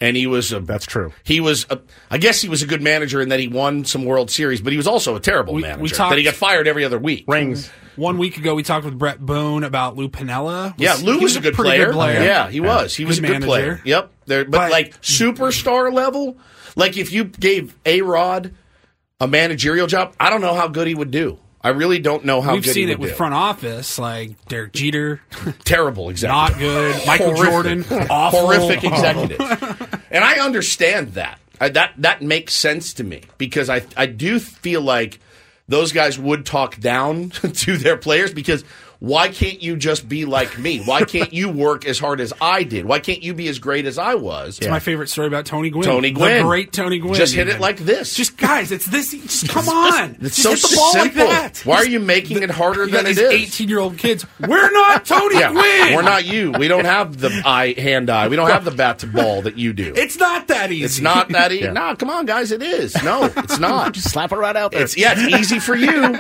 [0.02, 1.12] And he was a, That's true.
[1.24, 4.06] He was, a, I guess, he was a good manager in that he won some
[4.06, 5.96] World Series, but he was also a terrible We- we manager.
[5.96, 7.26] talked- that he got fired every other week.
[7.28, 7.70] Rings.
[7.98, 10.74] One week ago, we talked with Bret Boone about Lou Piniella.
[10.78, 11.86] Yeah, Lou he was, a good pretty player.
[11.88, 12.24] Good player.
[12.24, 12.96] Yeah, he was.
[12.96, 13.82] He was Good a good player.
[13.84, 14.12] Yep.
[14.26, 16.38] There, but, But- like superstar level,
[16.78, 18.54] like if you gave A Rod
[19.20, 21.40] a managerial job, I don't know how good he would do.
[21.62, 23.16] I really don't know how We've good seen he it with do.
[23.18, 25.20] front office, like Derek Jeter.
[25.66, 26.34] Terrible executive.
[26.54, 27.06] Not good.
[27.06, 27.86] Michael Horrific.
[27.90, 28.08] Jordan.
[28.10, 28.40] Awful.
[28.48, 29.40] Horrific executive.
[30.12, 31.40] and I understand that.
[31.62, 35.20] I, that that makes sense to me because I I do feel like
[35.68, 38.64] those guys would talk down to their players because
[39.00, 40.82] why can't you just be like me?
[40.82, 42.86] Why can't you work as hard as I did?
[42.86, 44.58] Why can't you be as great as I was?
[44.60, 45.86] It's my favorite story about Tony Gwynn.
[45.86, 46.46] Tony The Gwynn.
[46.46, 47.14] great Tony Gwynn.
[47.14, 48.14] Just hit it like this.
[48.14, 49.12] Just guys, it's this.
[49.12, 50.18] Just come on.
[50.20, 51.26] It's just so hit the ball simple.
[51.28, 51.58] like that.
[51.66, 53.32] Why are you making it harder You got than it these is?
[53.32, 54.26] Eighteen-year-old kids.
[54.40, 55.96] We're not Tony Yeah, Gwynn.
[55.96, 56.52] we're not you.
[56.52, 58.28] We don't have the eye hand eye.
[58.28, 59.94] We don't have the bat to ball that you do.
[59.96, 60.84] It's not that easy.
[60.84, 61.64] It's not that easy.
[61.66, 61.72] Yeah.
[61.72, 62.52] No, come on, guys.
[62.52, 63.02] It is.
[63.02, 63.94] No, it's not.
[64.00, 64.84] Just slap it right out there.
[64.84, 66.18] It's yeah, it's easy for you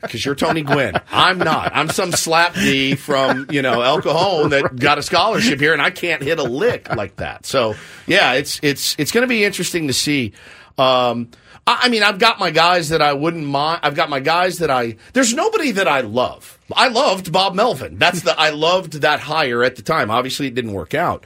[0.00, 0.94] because you're Tony Gwynn.
[1.12, 1.70] I'm not.
[1.74, 5.82] I'm some slap D from you know El Cajon that got a scholarship here, and
[5.82, 7.46] I can't hit a lick like that.
[7.46, 7.74] So
[8.06, 10.32] yeah, it's it's it's going to be interesting to see.
[10.78, 11.28] Um,
[11.66, 13.80] I, I mean, I've got my guys that I wouldn't mind.
[13.82, 14.96] I've got my guys that I.
[15.12, 16.58] There's nobody that I love.
[16.74, 17.98] I loved Bob Melvin.
[17.98, 20.10] That's the I loved that hire at the time.
[20.10, 21.24] Obviously, it didn't work out.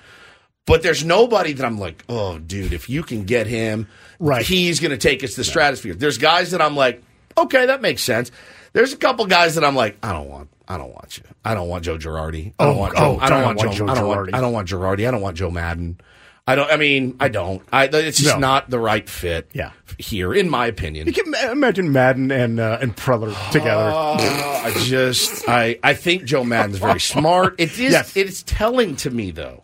[0.67, 4.45] But there's nobody that I'm like, oh, dude, if you can get him, Right.
[4.45, 5.95] he's going to take us to the stratosphere.
[5.95, 7.03] There's guys that I'm like,
[7.39, 8.31] okay, that makes sense.
[8.75, 11.25] There's a couple guys that I'm like, I don't want, I don't want you.
[11.45, 12.53] I don't want Joe Girardi.
[12.59, 13.19] I don't Oh, want oh, Joe.
[13.21, 13.87] I don't I want don't want Joe.
[13.87, 14.17] Joe I don't Girardi.
[14.17, 14.35] want.
[14.35, 15.09] I don't want Girardi.
[15.09, 16.01] I don't want Joe Maddon.
[16.47, 16.71] I don't.
[16.71, 17.63] I mean, I don't.
[17.73, 17.85] I.
[17.87, 18.41] It's just No.
[18.41, 19.51] not the right fit.
[19.53, 19.73] Yeah.
[19.99, 21.07] Here, in my opinion.
[21.07, 23.91] You can imagine Maddon and uh, and Preller together.
[23.95, 27.57] Uh, I just I I think Joe Maddon's very smart.
[27.59, 28.17] It is Yes.
[28.17, 29.63] it is telling to me though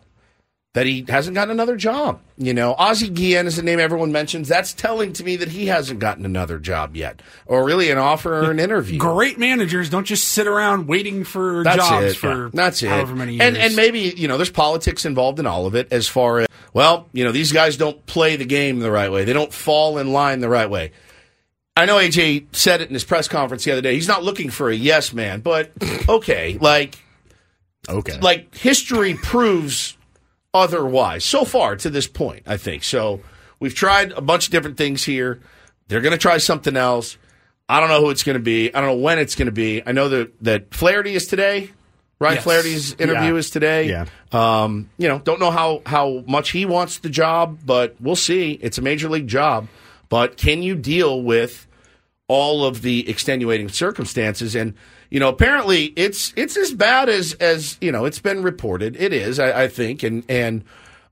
[0.75, 2.19] that he hasn't gotten another job.
[2.37, 4.49] You know, Ozzie Guillen is the name everyone mentions.
[4.49, 8.45] That's telling to me that he hasn't gotten another job yet, or really an offer
[8.45, 8.99] or an interview.
[8.99, 12.15] Great managers don't just sit around waiting for That's jobs it.
[12.17, 12.89] for That's it.
[12.89, 13.41] however many years.
[13.47, 15.87] And and maybe you know there's politics involved in all of it.
[15.93, 19.23] As far as well, you know these guys don't play the game the right way.
[19.23, 20.91] They don't fall in line the right way.
[21.77, 23.93] I know AJ said it in his press conference the other day.
[23.93, 25.71] He's not looking for a yes man, but
[26.09, 26.97] okay, like
[27.87, 29.95] okay, like history proves
[30.55, 32.43] otherwise so far to this point.
[32.47, 33.21] I think so.
[33.59, 35.41] We've tried a bunch of different things here.
[35.87, 37.17] They're going to try something else.
[37.67, 38.73] I don't know who it's going to be.
[38.73, 39.81] I don't know when it's going to be.
[39.85, 41.71] I know that that Flaherty is today.
[42.19, 42.43] Ryan Yes.
[42.43, 43.39] Flaherty's interview Yeah.
[43.39, 43.89] is today.
[43.89, 44.05] Yeah.
[44.31, 48.51] Um, you know, don't know how how much he wants the job, but we'll see.
[48.61, 49.67] It's a major league job,
[50.09, 51.67] but can you deal with
[52.27, 54.73] all of the extenuating circumstances and
[55.09, 59.13] you know apparently it's it's as bad as as you know it's been reported it
[59.13, 60.63] is i, I think and and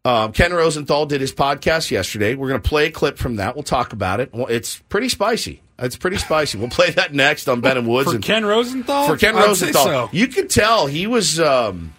[0.05, 3.55] um, ken rosenthal did his podcast yesterday we're going to play a clip from that
[3.55, 7.47] we'll talk about it Well, it's pretty spicy it's pretty spicy we'll play that next
[7.47, 10.09] on ben and woods for and Ken Rosenthal, for ken I'd rosenthal so.
[10.11, 11.93] you could tell he was um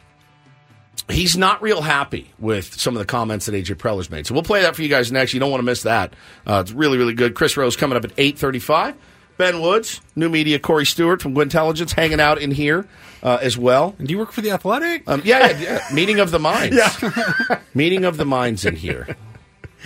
[1.08, 4.26] he's not real happy with some of the comments that AJ Preller's made.
[4.26, 5.34] So we'll play that for you guys next.
[5.34, 6.14] You don't want to miss that.
[6.46, 7.34] Uh, it's really, really good.
[7.34, 8.94] Chris Rose coming up at 835.
[9.36, 12.86] Ben Woods, new media, Corey Stewart from Intelligence hanging out in here
[13.22, 13.94] uh, as well.
[13.98, 15.08] And do you work for the Athletic?
[15.08, 15.80] Um, yeah, yeah, yeah.
[15.94, 16.76] Meeting of the minds.
[16.76, 17.60] Yeah.
[17.74, 19.16] Meeting of the minds in here.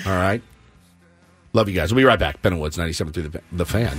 [0.07, 0.43] All right.
[1.53, 1.93] Love you guys.
[1.93, 2.43] We'll be right back.
[2.43, 3.99] Ben Woods, 97 through the, the fan.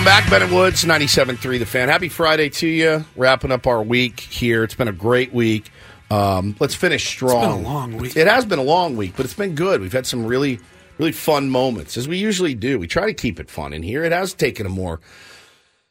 [0.00, 1.90] Welcome back, Ben and Woods, 97.3 The Fan.
[1.90, 3.04] Happy Friday to you.
[3.16, 4.64] Wrapping up our week here.
[4.64, 5.70] It's been a great week.
[6.10, 7.66] Um, let's finish strong.
[7.66, 8.16] a long week.
[8.16, 9.82] It has been a long week, but it's been good.
[9.82, 10.58] We've had some really,
[10.96, 12.78] really fun moments, as we usually do.
[12.78, 14.02] We try to keep it fun in here.
[14.02, 15.00] It has taken a more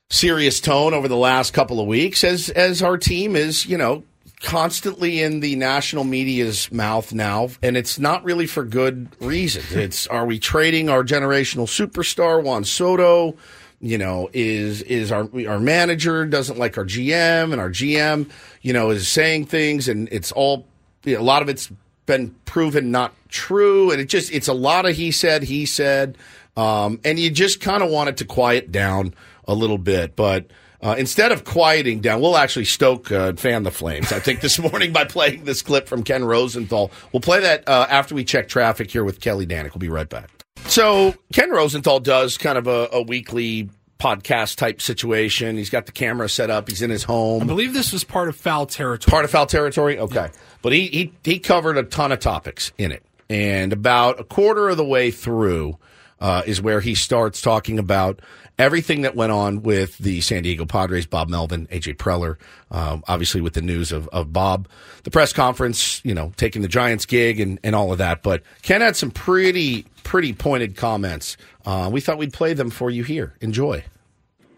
[0.09, 4.03] serious tone over the last couple of weeks as as our team is, you know,
[4.41, 9.71] constantly in the national media's mouth now, and it's not really for good reasons.
[9.75, 13.37] It's are we trading our generational superstar Juan Soto?
[13.81, 18.29] You know, is is our our manager doesn't like our GM, and our GM,
[18.61, 20.65] you know, is saying things, and it's all
[21.05, 21.71] you know, a lot of it's
[22.05, 26.17] been proven not true, and it just it's a lot of he said, he said,
[26.57, 29.13] um, and you just kind of want it to quiet down
[29.45, 30.47] a little bit, but.
[30.81, 34.13] Uh, instead of quieting down, we'll actually stoke uh, fan the flames.
[34.13, 36.89] I think this morning by playing this clip from Ken Rosenthal.
[37.11, 39.73] We'll play that uh, after we check traffic here with Kelly Danick.
[39.73, 40.38] We'll be right back.
[40.69, 45.57] So Ken Rosenthal does kind of a, a weekly podcast type situation.
[45.57, 46.69] He's got the camera set up.
[46.69, 47.43] He's in his home.
[47.43, 49.11] I believe this was part of foul territory.
[49.11, 49.99] Part of foul territory?
[49.99, 50.29] Okay.
[50.61, 53.03] But he, he, he covered a ton of topics in it.
[53.29, 55.77] And about a quarter of the way through
[56.19, 58.21] uh, is where he starts talking about
[58.57, 62.37] everything that went on with the San Diego Padres, Bob Melvin, AJ Preller,
[62.71, 64.67] um, obviously with the news of, of Bob,
[65.03, 68.21] the press conference, you know, taking the Giants gig and, and all of that.
[68.21, 71.37] But Ken had some pretty, pretty pointed comments.
[71.63, 73.35] Uh, we thought we'd play them for you here.
[73.41, 73.83] Enjoy.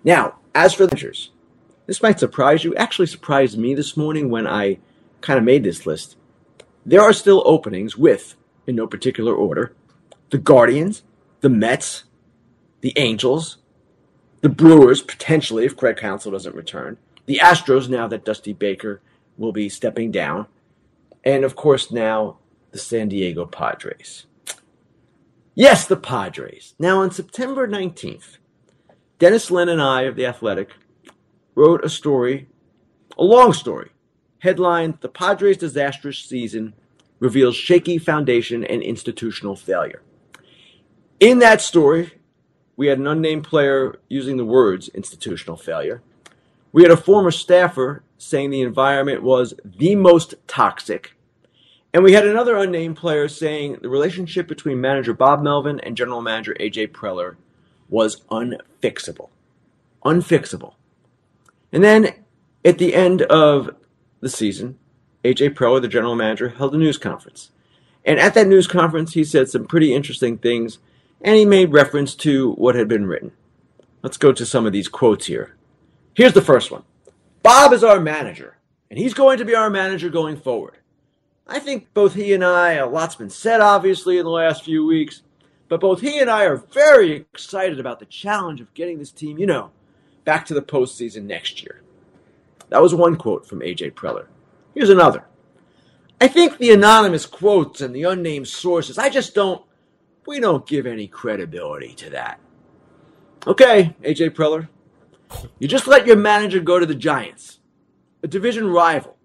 [0.01, 1.31] Now, as for the managers,
[1.87, 2.73] this might surprise you.
[2.75, 4.77] Actually, surprised me this morning when I
[5.19, 6.15] kind of made this list.
[6.85, 8.35] There are still openings with,
[8.65, 9.75] in no particular order,
[10.29, 11.03] the Guardians,
[11.41, 12.05] the Mets,
[12.79, 13.57] the Angels,
[14.39, 19.01] the Brewers, potentially, if Craig Counsell doesn't return, the Astros, now that Dusty Baker
[19.37, 20.45] will be stepping down,
[21.25, 22.37] and of course, now
[22.71, 24.27] the San Diego Padres.
[25.61, 26.73] Yes, the Padres.
[26.79, 28.39] Now, on September 19th,
[29.19, 30.71] Dennis Lin and I of The Athletic
[31.53, 32.47] wrote a story,
[33.15, 33.91] a long story,
[34.39, 36.73] headlined The Padres' Disastrous Season
[37.19, 40.01] Reveals Shaky Foundation and Institutional Failure.
[41.19, 42.13] In that story,
[42.75, 46.01] we had an unnamed player using the words institutional failure.
[46.71, 51.15] We had a former staffer saying the environment was the most toxic.
[51.93, 56.21] And we had another unnamed player saying the relationship between manager Bob Melvin and general
[56.21, 57.35] manager AJ Preller
[57.89, 59.29] was unfixable.
[60.05, 60.75] Unfixable.
[61.73, 62.13] And then
[62.63, 63.75] at the end of
[64.21, 64.77] the season,
[65.23, 67.51] AJ Preller, the general manager, held a news conference.
[68.05, 70.79] And at that news conference, he said some pretty interesting things
[71.23, 73.31] and he made reference to what had been written.
[74.01, 75.55] Let's go to some of these quotes here.
[76.13, 76.83] Here's the first one
[77.43, 78.57] Bob is our manager,
[78.89, 80.77] and he's going to be our manager going forward.
[81.51, 84.85] I think both he and I, a lot's been said obviously in the last few
[84.85, 85.23] weeks,
[85.67, 89.37] but both he and I are very excited about the challenge of getting this team,
[89.37, 89.71] you know,
[90.23, 91.81] back to the postseason next year.
[92.69, 94.27] That was one quote from AJ Preller.
[94.73, 95.25] Here's another.
[96.21, 99.61] I think the anonymous quotes and the unnamed sources, I just don't
[100.25, 102.39] we don't give any credibility to that.
[103.45, 104.69] Okay, AJ Preller,
[105.59, 107.59] you just let your manager go to the Giants,
[108.23, 109.17] a division rival,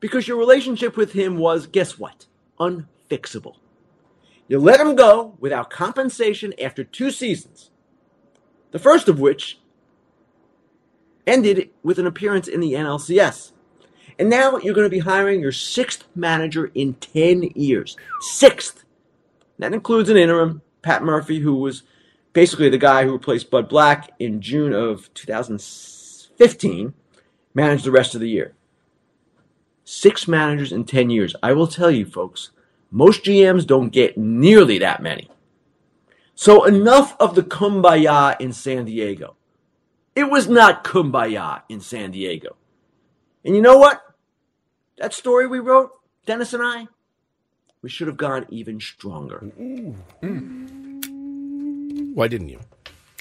[0.00, 2.26] because your relationship with him was, guess what?
[2.58, 3.56] Unfixable.
[4.48, 7.70] You let him go without compensation after two seasons,
[8.70, 9.58] the first of which
[11.26, 13.52] ended with an appearance in the NLCS.
[14.18, 17.96] And now you're going to be hiring your sixth manager in 10 years.
[18.20, 18.84] Sixth.
[19.58, 21.82] That includes an interim, Pat Murphy, who was
[22.32, 26.94] basically the guy who replaced Bud Black in June of 2015,
[27.54, 28.55] managed the rest of the year.
[29.88, 31.36] Six managers in 10 years.
[31.44, 32.50] I will tell you, folks,
[32.90, 35.30] most GMs don't get nearly that many.
[36.34, 39.36] So enough of the kumbaya in San Diego.
[40.16, 42.56] It was not kumbaya in San Diego.
[43.44, 44.02] And you know what?
[44.98, 45.92] That story we wrote,
[46.26, 46.88] Dennis and I,
[47.80, 49.38] we should have gone even stronger.
[52.14, 52.58] Why didn't you?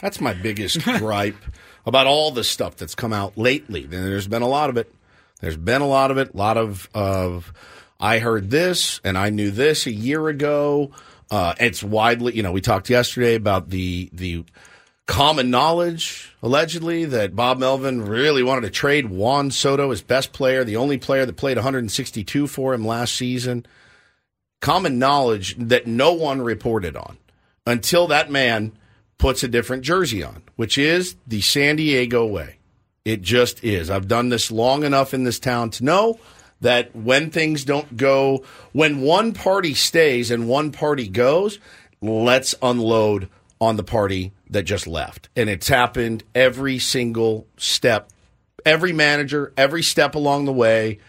[0.01, 1.37] That's my biggest gripe
[1.85, 3.83] about all the stuff that's come out lately.
[3.83, 4.91] And there's been a lot of it.
[5.41, 6.33] There's been a lot of it.
[6.33, 7.53] A lot of of
[7.99, 10.91] I heard this and I knew this a year ago.
[11.31, 14.45] Uh, it's widely, you know, we talked yesterday about the the
[15.07, 20.63] common knowledge allegedly that Bob Melvin really wanted to trade Juan Soto, his best player,
[20.63, 23.65] the only player that played 162 for him last season.
[24.61, 27.17] Common knowledge that no one reported on
[27.67, 28.71] until that man
[29.17, 32.57] puts a different jersey on, which is the San Diego way.
[33.05, 33.91] It just is.
[33.91, 36.19] I've done this long enough in this town to know
[36.61, 38.43] that when things don't go,
[38.73, 41.59] when one party stays and one party goes,
[42.01, 43.29] let's unload
[43.61, 45.29] on the party that just left.
[45.35, 48.09] And it's happened every single step,
[48.65, 50.99] every manager, every step along the way.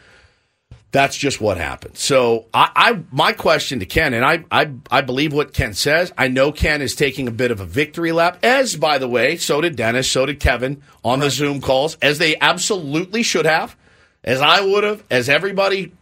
[0.97, 1.99] That's just what happened.
[1.99, 6.11] So I, I my question to Ken, and I, I I believe what Ken says.
[6.16, 9.36] I know Ken is taking a bit of a victory lap, as by the way,
[9.36, 13.76] so did Dennis, so did Kevin on the Zoom calls, as they absolutely should have,
[14.24, 15.92] as I would have, as everybody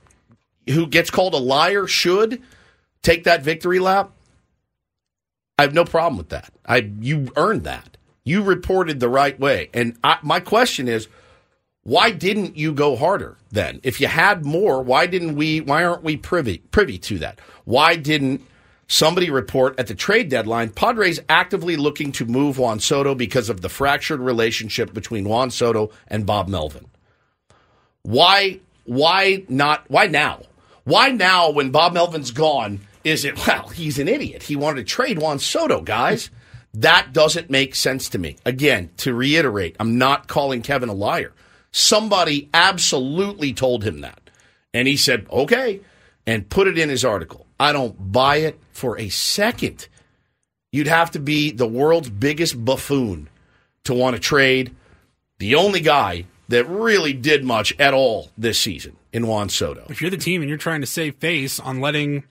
[0.69, 2.41] who gets called a liar should
[3.03, 4.13] take that victory lap.
[5.59, 6.53] I have no problem with that.
[6.65, 7.97] I you earned that.
[8.23, 11.09] You reported the right way, and I, my question is,
[11.85, 13.81] why didn't you go harder then?
[13.83, 15.61] If you had more, why didn't we?
[15.61, 17.41] Why aren't we privy privy to that?
[17.65, 18.41] Why didn't
[18.89, 20.71] somebody report at the trade deadline?
[20.71, 25.91] Padres actively looking to move Juan Soto because of the fractured relationship between Juan Soto
[26.09, 26.87] and Bob Melvin.
[28.03, 28.61] Why?
[28.85, 29.85] Why not?
[29.89, 30.41] Why now?
[30.85, 32.81] Why now when Bob Melvin's gone?
[33.05, 33.69] Is it well?
[33.69, 34.45] He's an idiot.
[34.45, 36.31] He wanted to trade Juan Soto, guys.
[36.73, 38.37] That doesn't make sense to me.
[38.47, 41.33] Again, to reiterate, I'm not calling Kevin a liar.
[41.77, 44.31] Somebody absolutely told him that.
[44.73, 45.81] And he said, okay,
[46.25, 47.47] and put it in his article.
[47.59, 49.89] I don't buy it for a second.
[50.71, 53.29] You'd have to be the world's biggest buffoon
[53.83, 54.73] to want to trade
[55.41, 59.85] the only guy that really did much at all this season in Juan Soto.
[59.89, 62.23] If you're the team and you're trying to save face on letting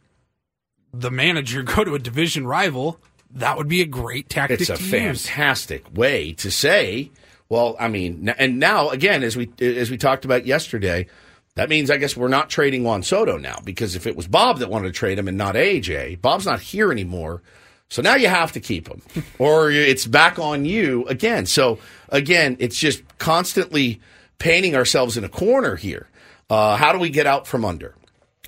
[0.93, 2.97] the manager go to a division rival,
[3.29, 7.11] that would be a great tactic It's a fantastic way to say,
[7.53, 11.05] well, I mean, and now again, as we as we talked about yesterday,
[11.53, 14.57] that means I guess we're not trading Juan Soto now because if it was Bob
[14.57, 17.43] that wanted to trade him and not AJ, Bob's not here anymore.
[17.89, 19.03] So now you have to keep him,
[19.37, 21.45] or it's back on you again.
[21.45, 21.77] So
[22.09, 24.01] again, it's just constantly
[24.39, 26.07] painting ourselves in a corner here.
[26.49, 27.93] Uh, how do we get out from under?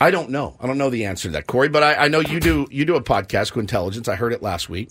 [0.01, 0.57] I don't know.
[0.59, 1.69] I don't know the answer to that, Corey.
[1.69, 2.65] But I, I know you do.
[2.71, 4.07] You do a podcast, Gwynntelligence.
[4.07, 4.89] I heard it last week.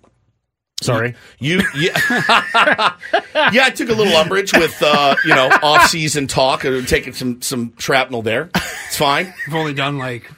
[0.84, 1.14] Sorry.
[1.38, 1.98] You, yeah,
[3.52, 3.64] yeah.
[3.64, 7.74] I took a little umbrage with uh, you know off season talk, taking some some
[7.78, 8.50] shrapnel there.
[8.54, 9.32] It's fine.
[9.46, 10.30] I've only done like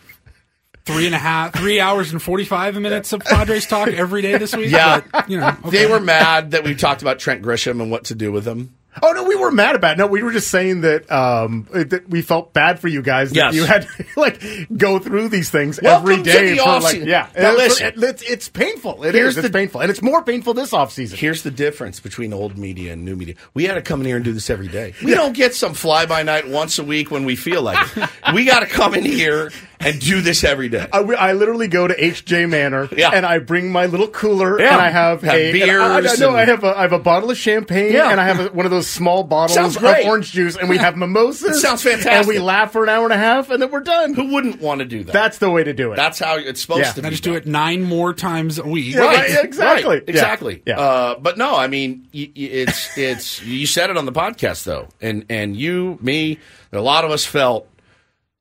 [0.84, 4.38] three and a half, three hours and forty five minutes of Padres talk every day
[4.38, 4.70] this week.
[4.70, 8.05] Yeah, but, you know, they were mad that we talked about Trent Grisham and what
[8.05, 8.76] to do with him.
[9.03, 9.99] Oh no, we were mad about it.
[9.99, 13.36] No, we were just saying that um that we felt bad for you guys that
[13.36, 13.55] Yes.
[13.55, 14.40] you had to like
[14.76, 17.28] go through these things Welcome every to the for like yeah.
[17.36, 18.03] Now And it's- listen.
[18.05, 19.05] it's, it's painful.
[19.05, 19.44] It Here's is.
[19.44, 21.18] It's painful, and it's more painful this off season.
[21.18, 23.34] Here's the difference between old media and new media.
[23.55, 24.94] We had to come in here and do this every day.
[25.05, 28.09] We don't get some fly by night once a week when we feel like it.
[28.34, 29.51] We got to come in here
[29.81, 30.87] and do this every day.
[30.93, 33.11] I, I literally go to HJ Manor Yeah.
[33.12, 34.72] and I bring my little cooler Yeah.
[34.72, 36.83] and I have, Have a beers and I, I, no, and- I have a I
[36.83, 38.11] have a bottle of champagne Yeah.
[38.11, 40.97] and I have a, one of those small bottles of orange juice and we have
[40.97, 41.57] mimosas.
[41.57, 42.12] It sounds fantastic.
[42.12, 44.14] And we laugh for an hour and a half and then we're done.
[44.14, 45.12] Who wouldn't want to do that?
[45.12, 45.97] That's the way to do it.
[45.97, 46.93] That's how it's supposed Yeah.
[46.93, 47.11] to I be.
[47.11, 48.95] just do it nine more times a week.
[48.95, 49.97] Yeah, right, exactly.
[49.97, 50.62] Right, exactly.
[50.66, 50.79] Yeah.
[50.81, 54.64] Uh, but no, I mean, y- y- it's it's you said it on the podcast
[54.64, 56.39] though, and and you, me,
[56.72, 57.68] a lot of us felt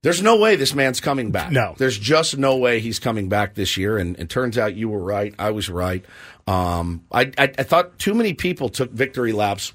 [0.05, 1.51] there's no way this man's coming back.
[1.51, 1.73] No.
[1.77, 3.97] there's just no way he's coming back this year.
[3.97, 5.33] And it turns out you were right.
[5.37, 6.05] I was right.
[6.47, 9.73] Um, I, I I thought too many people took victory laps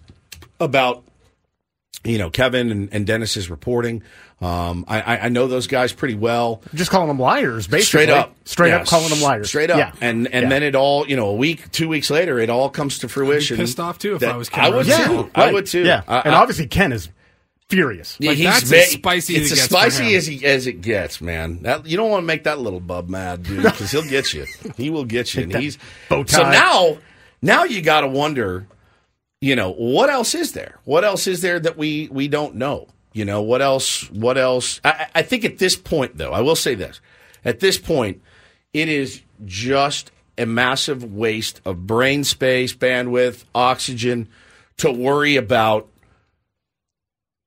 [0.61, 1.03] about
[2.05, 4.03] you know Kevin and, and Dennis's reporting.
[4.41, 6.63] Um, I, I I know those guys pretty well.
[6.75, 8.05] just calling them liars, basically.
[8.05, 9.93] Straight up, straight Yeah, up calling them liars, Straight up, Yeah.
[10.01, 10.49] and and Yeah.
[10.49, 13.59] then it all you know a week, two weeks later, it all comes to fruition.
[13.59, 15.09] pissed off, too, if that- I was Ken I would Rosen.
[15.09, 15.31] too.
[15.35, 15.85] I would too.
[15.85, 17.11] Yeah, I- and I- obviously Ken is
[17.71, 18.17] furious.
[18.21, 20.17] yeah, Like, he's that's ve- as spicy It's as it as gets for spicy him.
[20.19, 21.63] as he as it gets, man.
[21.63, 24.47] That, you don't want to make that little bub mad, dude, because he'll get you.
[24.77, 26.53] He will get you, and he's bow so tie.
[26.53, 26.99] now.
[27.43, 28.67] Now you got to wonder,
[29.41, 30.79] you know, what else is there?
[30.85, 32.89] What else is there that we we don't know?
[33.13, 34.11] You know, what else?
[34.11, 34.81] What else?
[34.85, 37.01] I, I I think at this point, though, I will say this:
[37.45, 38.21] at this point,
[38.75, 44.29] it is just a massive waste of brain space, bandwidth, oxygen
[44.79, 45.89] to worry about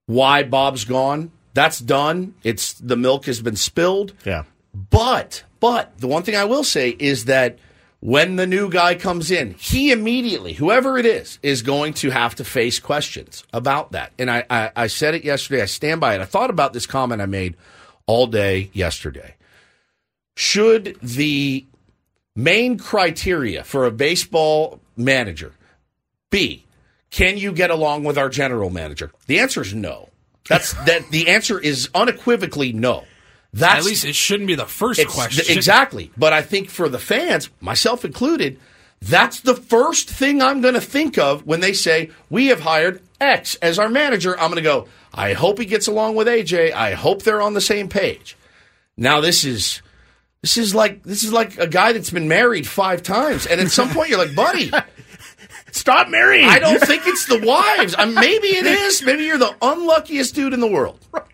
[0.05, 1.31] why Bob's gone.
[1.53, 2.33] That's done.
[2.43, 4.13] It's the milk has been spilled.
[4.25, 4.43] Yeah.
[4.73, 7.59] But but the one thing I will say is that
[7.99, 12.35] when the new guy comes in, he immediately, whoever it is, is going to have
[12.35, 14.11] to face questions about that.
[14.19, 15.61] And I, I, I said it yesterday.
[15.61, 16.19] I stand by it.
[16.19, 17.55] I thought about this comment I made
[18.05, 19.35] all day yesterday.
[20.35, 21.65] Should the
[22.35, 25.53] main criteria for a baseball manager
[26.29, 26.62] be
[27.13, 29.11] can you get along with our general manager?
[29.27, 30.09] The answer is no.
[30.49, 33.05] That's that the answer is unequivocally no.
[33.53, 35.45] That's At least it shouldn't be the first question.
[35.45, 36.11] th- exactly.
[36.17, 38.59] But I think for the fans, myself included,
[38.99, 42.99] that's the first thing I'm going to think of when they say, we have hired
[43.21, 44.33] X as our manager.
[44.39, 46.73] I'm going to go, I hope he gets along with AJ.
[46.73, 48.35] I hope they're on the same page.
[48.97, 49.83] Now, this is
[50.41, 53.69] This is like this is like a guy that's been married five times, and at
[53.69, 54.71] some point you're like, buddy,
[55.83, 56.47] stop marrying.
[56.47, 57.93] I don't think it's the wives.
[57.97, 59.01] I, maybe it is.
[59.05, 60.97] Maybe you're the unluckiest dude in the world.
[61.13, 61.25] Or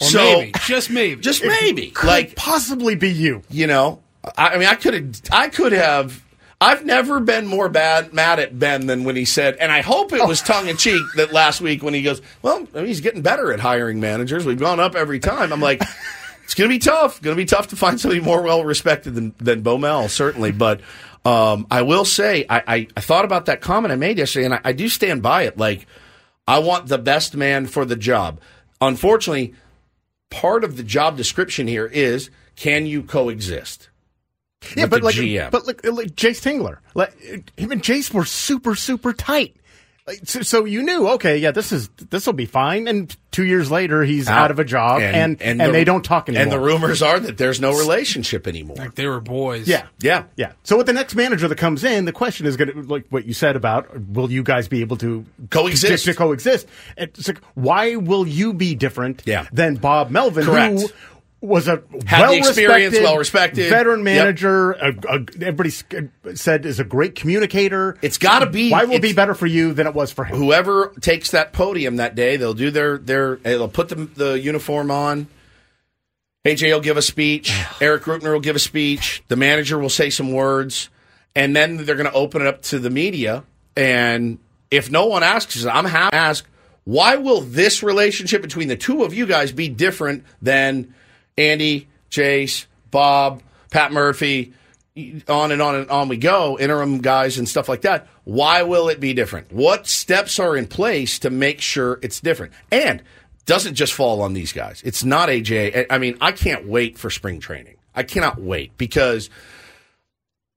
[0.00, 3.42] So- maybe, just maybe, Just maybe, Could like possibly be you.
[3.48, 4.00] you know.
[4.36, 5.20] I, I mean, I could have.
[5.30, 6.24] I could have.
[6.60, 10.12] I've never been more bad mad at Ben than when he said, and I hope
[10.12, 10.44] it was oh.
[10.44, 13.52] tongue in cheek that last week when he goes, "Well, I mean, he's getting better
[13.52, 14.44] at hiring managers.
[14.44, 15.80] We've gone up every time." I'm like,
[16.44, 17.22] it's going to be tough.
[17.22, 20.50] Going to be tough to find somebody more well respected than than Bomel, certainly.
[20.50, 20.80] But
[21.24, 24.54] um, I will say, I, I, I thought about that comment I made yesterday, and
[24.54, 25.58] I, I do stand by it.
[25.58, 25.86] Like,
[26.46, 28.40] I want the best man for the job.
[28.80, 29.54] Unfortunately,
[30.30, 33.90] part of the job description here is can you coexist?
[34.76, 35.50] Yeah, but like, GM.
[35.50, 37.12] but like, like Jayce Tingler, like
[37.56, 39.54] him and Jayce were super, super tight.
[40.08, 42.88] Like, so, so you knew, okay, yeah, this is this will be fine.
[42.88, 46.02] And two years later, he's ah, out, of a job, and and, the- they don't
[46.02, 46.42] talk anymore.
[46.44, 48.76] And the rumors are that there's no relationship anymore.
[48.76, 49.68] like they were boys.
[49.68, 50.24] yeah, Yeah.
[50.34, 50.52] yeah.
[50.64, 53.26] So with the next manager that comes in, the question is going to like what
[53.26, 56.06] you said about will you guys be able to Coexist.
[56.06, 56.66] To, to coexist.
[56.96, 59.46] It's like why will you be different Yeah.
[59.52, 60.80] than Bob Melvin, Correct.
[60.80, 60.88] who
[61.40, 63.70] was a Had the experience, well-respected, well-respected.
[63.70, 64.04] veteran Yep.
[64.04, 64.72] manager.
[64.72, 65.70] A, a, everybody
[66.34, 67.96] said is a great communicator.
[68.02, 68.70] It's got to be.
[68.70, 70.36] Why will it be better for you than it was for him?
[70.36, 73.36] Whoever takes that podium that day, they'll do their their.
[73.36, 75.28] They'll put the the uniform on.
[76.44, 77.52] AJ will give a speech.
[77.80, 79.22] Eric Rutner will give a speech.
[79.28, 80.88] The manager will say some words,
[81.36, 83.44] and then they're going to open it up to the media.
[83.76, 84.38] And
[84.70, 86.46] if no one asks, I'm happy to ask.
[86.84, 90.94] Why will this relationship between the two of you guys be different than
[91.38, 94.52] Andy, Jayce, Bob, Pat Murphy,
[95.28, 98.08] on and on and on we go, interim guys and stuff like that.
[98.24, 99.52] Why will it be different?
[99.52, 102.52] What steps are in place to make sure it's different?
[102.72, 103.02] And
[103.46, 104.82] doesn't just fall on these guys.
[104.84, 105.86] It's not AJ.
[105.88, 107.76] I mean, I can't wait for spring training.
[107.94, 109.30] I cannot wait because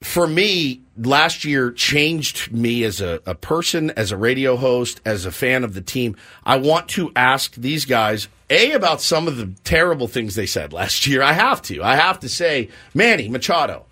[0.02, 5.26] for me, last year changed me as a, a person, as a radio host, as
[5.26, 6.16] a fan of the team.
[6.44, 10.74] I want to ask these guys, A, about some of the terrible things they said
[10.74, 11.22] last year.
[11.22, 11.84] I have to.
[11.84, 13.86] I have to say, Manny Machado,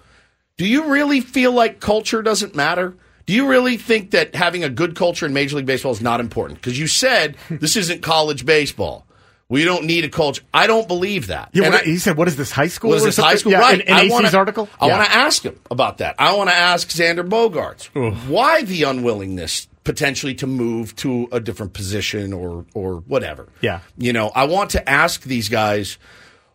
[0.57, 2.95] do you really feel like culture doesn't matter?
[3.27, 6.19] Do you really think that having a good culture in Major League Baseball is not
[6.19, 6.59] important?
[6.59, 9.05] Because you said this isn't college baseball.
[9.49, 10.43] We don't need a culture.
[10.53, 11.49] I don't believe that.
[11.53, 13.51] Yeah, what, I- he said, "What is this high school?" was or this high school?
[13.53, 13.81] Yeah, right.
[13.81, 14.69] In, in I AC's wanna, article.
[14.79, 14.97] I Yeah.
[14.97, 16.15] want to ask him about that.
[16.19, 17.87] I want to ask Xander Bogaerts
[18.27, 23.47] why the unwillingness potentially to move to a different position or or whatever.
[23.61, 23.79] Yeah.
[23.97, 25.97] You know, I want to ask these guys,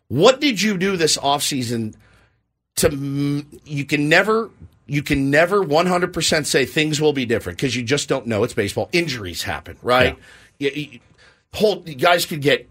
[0.07, 1.95] what did you do this offseason
[2.77, 4.51] to you can never
[4.87, 8.53] you can never 100% say things will be different because you just don't know it's
[8.55, 10.17] baseball injuries happen right
[10.59, 11.01] You- you-
[11.55, 12.69] whole you guys could get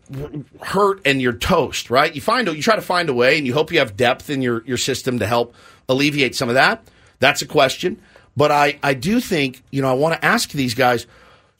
[0.61, 2.13] hurt and you're toast right?
[2.13, 4.41] You find you try to find a way and you hope you have depth in
[4.41, 5.55] your your system to help
[5.87, 6.85] alleviate some of that.
[7.19, 8.01] That's a question.
[8.35, 11.07] But i i do think you know i want to ask these guys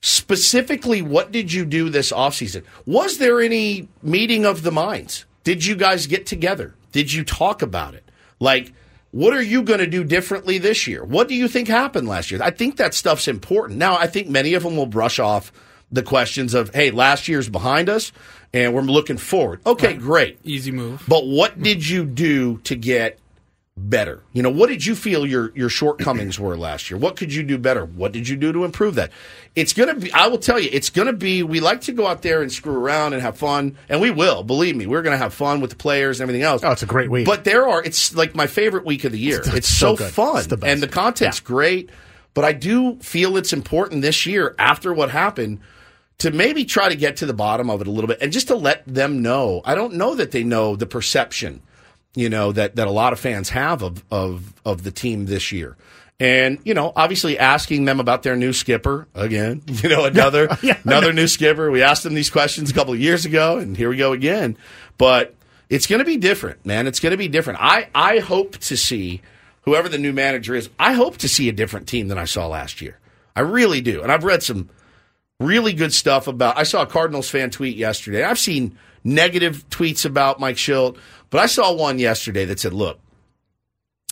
[0.02, 2.64] specifically what did you do this offseason?
[2.86, 5.26] Was there any meeting of the minds?
[5.46, 6.76] Did you guys get together?
[6.92, 8.04] Did you talk about it?
[8.40, 8.74] Like
[9.12, 11.06] what are you going to do differently this year?
[11.06, 12.42] What do you think happened last year?
[12.44, 13.80] I think that stuff's important.
[13.80, 15.54] Now i think many of them will brush off
[15.94, 18.12] the questions of hey last year's behind us
[18.54, 21.04] and we're looking forward okay great Easy move.
[21.08, 23.20] but what did you do to get
[23.76, 24.22] better?
[24.34, 26.98] You know, what did you feel your your shortcomings were last year?
[27.00, 27.84] What could you do better?
[27.86, 29.12] What did you do to improve that?
[29.56, 31.91] It's going to be I will tell you, it's going to be we like to
[31.91, 34.44] go out there and screw around and have fun, and we will.
[34.44, 36.62] Believe me, we're going to have fun with the players and everything else.
[36.64, 37.26] Oh, it's a great week.
[37.26, 39.39] But there are it's like my favorite week of the year.
[39.39, 40.72] It's, It's so, so fun It's the best.
[40.72, 41.89] and the content's great,
[42.36, 45.62] but I do feel it's important this year after what happened
[46.24, 48.48] to maybe try to get to the bottom of it a little bit and just
[48.48, 49.62] to let them know.
[49.66, 51.62] I don't know that they know the perception,
[52.16, 55.52] you know, that, that a lot of fans have of, of, of the team this
[55.52, 55.76] year.
[56.22, 60.48] And, you know, obviously asking them about their new skipper again, you know, another,
[60.86, 61.70] another new skipper.
[61.70, 64.58] We asked them these questions a couple of years ago and here we go again.
[64.98, 65.36] But
[65.70, 66.88] it's going to be different, man.
[66.88, 67.60] It's going to be different.
[67.62, 69.22] I, I hope to see
[69.64, 70.70] whoever the new manager is.
[70.80, 72.98] I hope to see a different team than I saw last year.
[73.36, 74.02] I really do.
[74.02, 74.70] And I've read some
[75.40, 76.58] really good stuff about.
[76.58, 78.24] I saw a Cardinals fan tweet yesterday.
[78.24, 80.98] I've seen negative tweets about Mike Shildt,
[81.30, 83.00] but I saw one yesterday that said, "Look,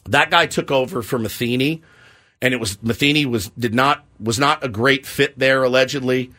[0.05, 1.81] that guy took over for Matheny,
[2.41, 6.31] and it was Matheny was did not was not a great fit there allegedly.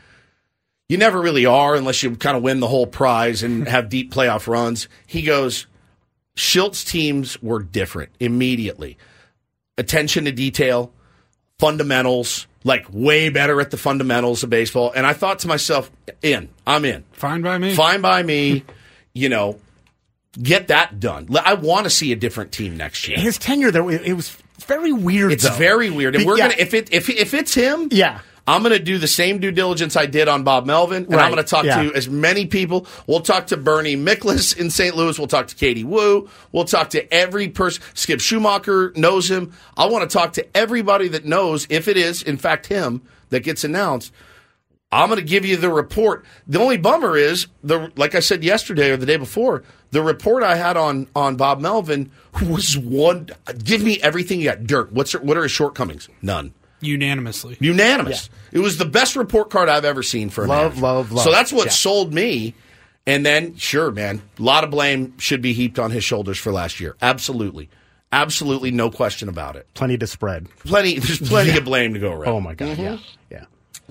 [0.88, 4.12] You never really are unless you kind of win the whole prize and have deep
[4.12, 5.66] playoff runs." He goes,
[6.36, 8.98] "Shildt's teams were different immediately.
[9.78, 10.92] Attention to detail."
[11.62, 14.92] fundamentals, like way better at the fundamentals of baseball.
[14.94, 15.90] And I thought to myself,
[16.22, 17.04] in, I'm in.
[17.12, 17.74] Fine by me.
[17.74, 18.64] Fine by me.
[19.12, 19.58] You know,
[20.40, 21.28] get that done.
[21.44, 23.18] I want to see a different team next year.
[23.18, 25.32] His tenure there, it it was very weird.
[25.32, 25.54] It's though.
[25.54, 26.48] very weird, and we're yeah.
[26.48, 28.20] gonna if it if if it's him, yeah.
[28.46, 31.24] I'm going to do the same due diligence I did on Bob Melvin, and Right,
[31.24, 31.82] I'm going to talk yeah.
[31.82, 32.86] to as many people.
[33.06, 34.96] We'll talk to Bernie Miklasz in St.
[34.96, 35.16] Louis.
[35.18, 36.28] We'll talk to Katie Woo.
[36.50, 37.82] We'll talk to every person.
[37.94, 39.52] Skip Schumaker knows him.
[39.76, 43.44] I want to talk to everybody that knows if it is, in fact, him that
[43.44, 44.12] gets announced.
[44.90, 46.24] I'm going to give you the report.
[46.46, 50.42] The only bummer is the like I said yesterday or the day before, the report
[50.42, 52.10] I had on on Bob Melvin
[52.42, 53.30] was one.
[53.64, 54.64] Give me everything you got.
[54.64, 56.10] Dirk, what's what are his shortcomings?
[56.20, 56.52] None.
[56.82, 57.56] Unanimously.
[57.60, 58.28] Unanimous.
[58.52, 60.82] It was the best report card I've ever seen for a Love, manager.
[60.82, 61.24] love, love.
[61.24, 61.70] So that's what Yeah.
[61.72, 62.54] sold me.
[63.06, 66.52] And then, sure, man, a lot of blame should be heaped on his shoulders for
[66.52, 66.94] last year.
[67.02, 67.68] Absolutely.
[68.12, 69.66] Absolutely, no question about it.
[69.74, 70.46] Plenty to spread.
[70.66, 71.56] Plenty, there's plenty Yeah.
[71.58, 72.32] of blame to go around.
[72.32, 72.98] Oh my god, yeah,
[73.30, 73.44] yeah.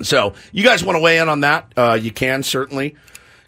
[0.04, 1.72] So, you guys want to weigh in on that?
[1.76, 2.96] Uh, you can certainly.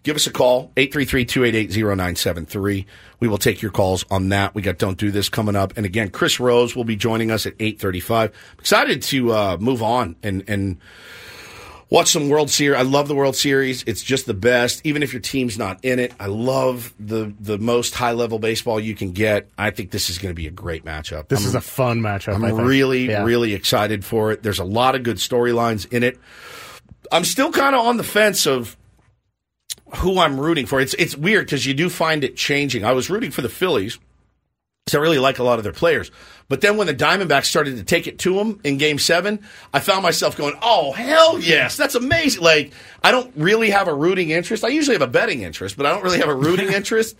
[0.03, 2.85] Give us a call, 833-288-0973.
[3.19, 4.53] We will take your calls on that.
[4.53, 5.73] We got Don't Do This coming up.
[5.77, 8.31] And again, Chris Rose will be joining us at 835.
[8.59, 10.77] Excited to uh, move on and, and
[11.89, 12.77] watch some World Series.
[12.77, 13.83] I love the World Series.
[13.87, 14.85] It's just the best.
[14.85, 18.95] Even if your team's not in it, I love the, the most high-level baseball you
[18.95, 19.47] can get.
[19.57, 21.29] I think this is going to be a great matchup.
[21.29, 22.43] This I'm- is a fun matchup.
[22.43, 23.23] I'm really, Yeah.
[23.23, 24.43] really excited for it.
[24.43, 26.19] There's a lot of good storylines in it.
[27.09, 28.75] I'm still kind of on the fence of
[29.97, 30.79] who I'm rooting for.
[30.79, 32.83] It's it's weird because you do find it changing.
[32.85, 33.99] I was rooting for the Phillies
[34.85, 36.11] because I really like a lot of their players.
[36.49, 39.39] But then when the Diamondbacks started to take it to them in Game Seven,
[39.73, 42.73] I found myself going, "Oh hell yes, that's amazing!" Like
[43.03, 44.63] I don't really have a rooting interest.
[44.63, 47.15] I usually have a betting interest, but I don't really have a rooting interest.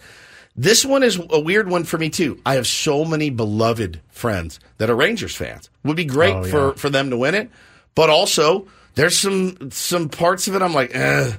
[0.55, 2.39] This one is a weird one for me too.
[2.45, 5.69] I have so many beloved friends that are Rangers fans.
[5.83, 6.51] Would be great Oh, yeah.
[6.51, 7.49] for for them to win it,
[7.95, 11.31] but also there's some some parts of it I'm like, eh,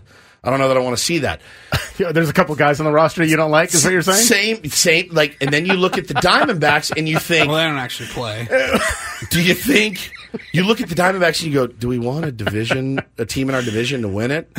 [0.45, 1.41] I don't know that I want to see that.
[1.97, 3.73] Yeah, There's a couple guys on the roster you don't like.
[3.73, 4.25] Is what you're saying?
[4.63, 5.09] Same, same.
[5.13, 8.09] Like, and then you look at the Diamondbacks and you think, Well, they don't actually
[8.09, 8.49] play.
[9.31, 10.11] do you think?
[10.53, 13.49] You look at the Diamondbacks and you go, do we want a division, a team
[13.49, 14.51] in our division to win it?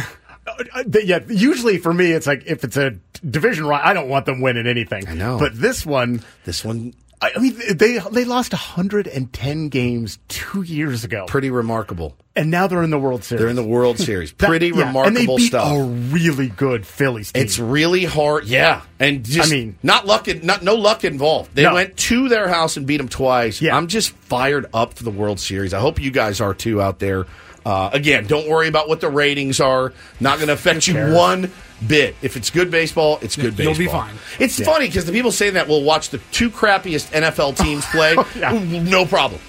[0.47, 2.91] Uh, th- yeah, usually for me, it's like if it's a
[3.29, 5.05] division right, I don't want them winning anything.
[5.05, 5.37] I know.
[5.37, 11.25] But this one, this one, I mean, they they lost 110 games two years ago,
[11.27, 12.15] Pretty remarkable.
[12.35, 13.39] and now they're in the World Series.
[13.39, 14.33] They're in the World Series.
[14.37, 15.71] That- Pretty yeah, remarkable and they beat stuff.
[15.75, 17.43] A really good Phillies team.
[17.43, 18.81] It's really hard, yeah.
[18.99, 21.55] And just, I mean- not luck, not no luck involved.
[21.55, 21.73] They No.
[21.73, 23.61] went to their house and beat them twice.
[23.61, 23.75] Yeah.
[23.75, 25.73] I'm just fired up for the World Series.
[25.73, 27.25] I hope you guys are too out there.
[27.65, 29.91] Uh, again, don't worry about what the ratings are.
[30.19, 31.15] Not going to affect you cares?
[31.15, 31.51] one
[31.87, 32.15] bit.
[32.21, 33.65] If it's good baseball, it's good baseball.
[33.73, 34.13] You'll be fine.
[34.39, 34.65] It's Yeah.
[34.67, 38.15] funny because the people saying that will watch the two crappiest NFL teams play.
[38.37, 38.51] Yeah.
[38.83, 39.41] No problem.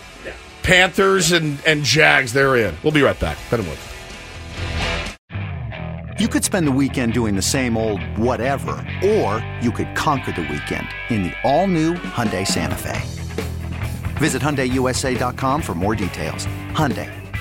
[0.62, 2.74] Panthers and, and Jags, they're in.
[2.82, 3.36] We'll be right back.
[3.50, 3.92] Bet 'em with.
[6.18, 8.72] You could spend the weekend doing the same old whatever,
[9.04, 12.98] or you could conquer the weekend in the all-new Hyundai Santa Fe.
[14.16, 16.46] Visit HyundaiUSA.com for more details.
[16.72, 17.10] Hyundai,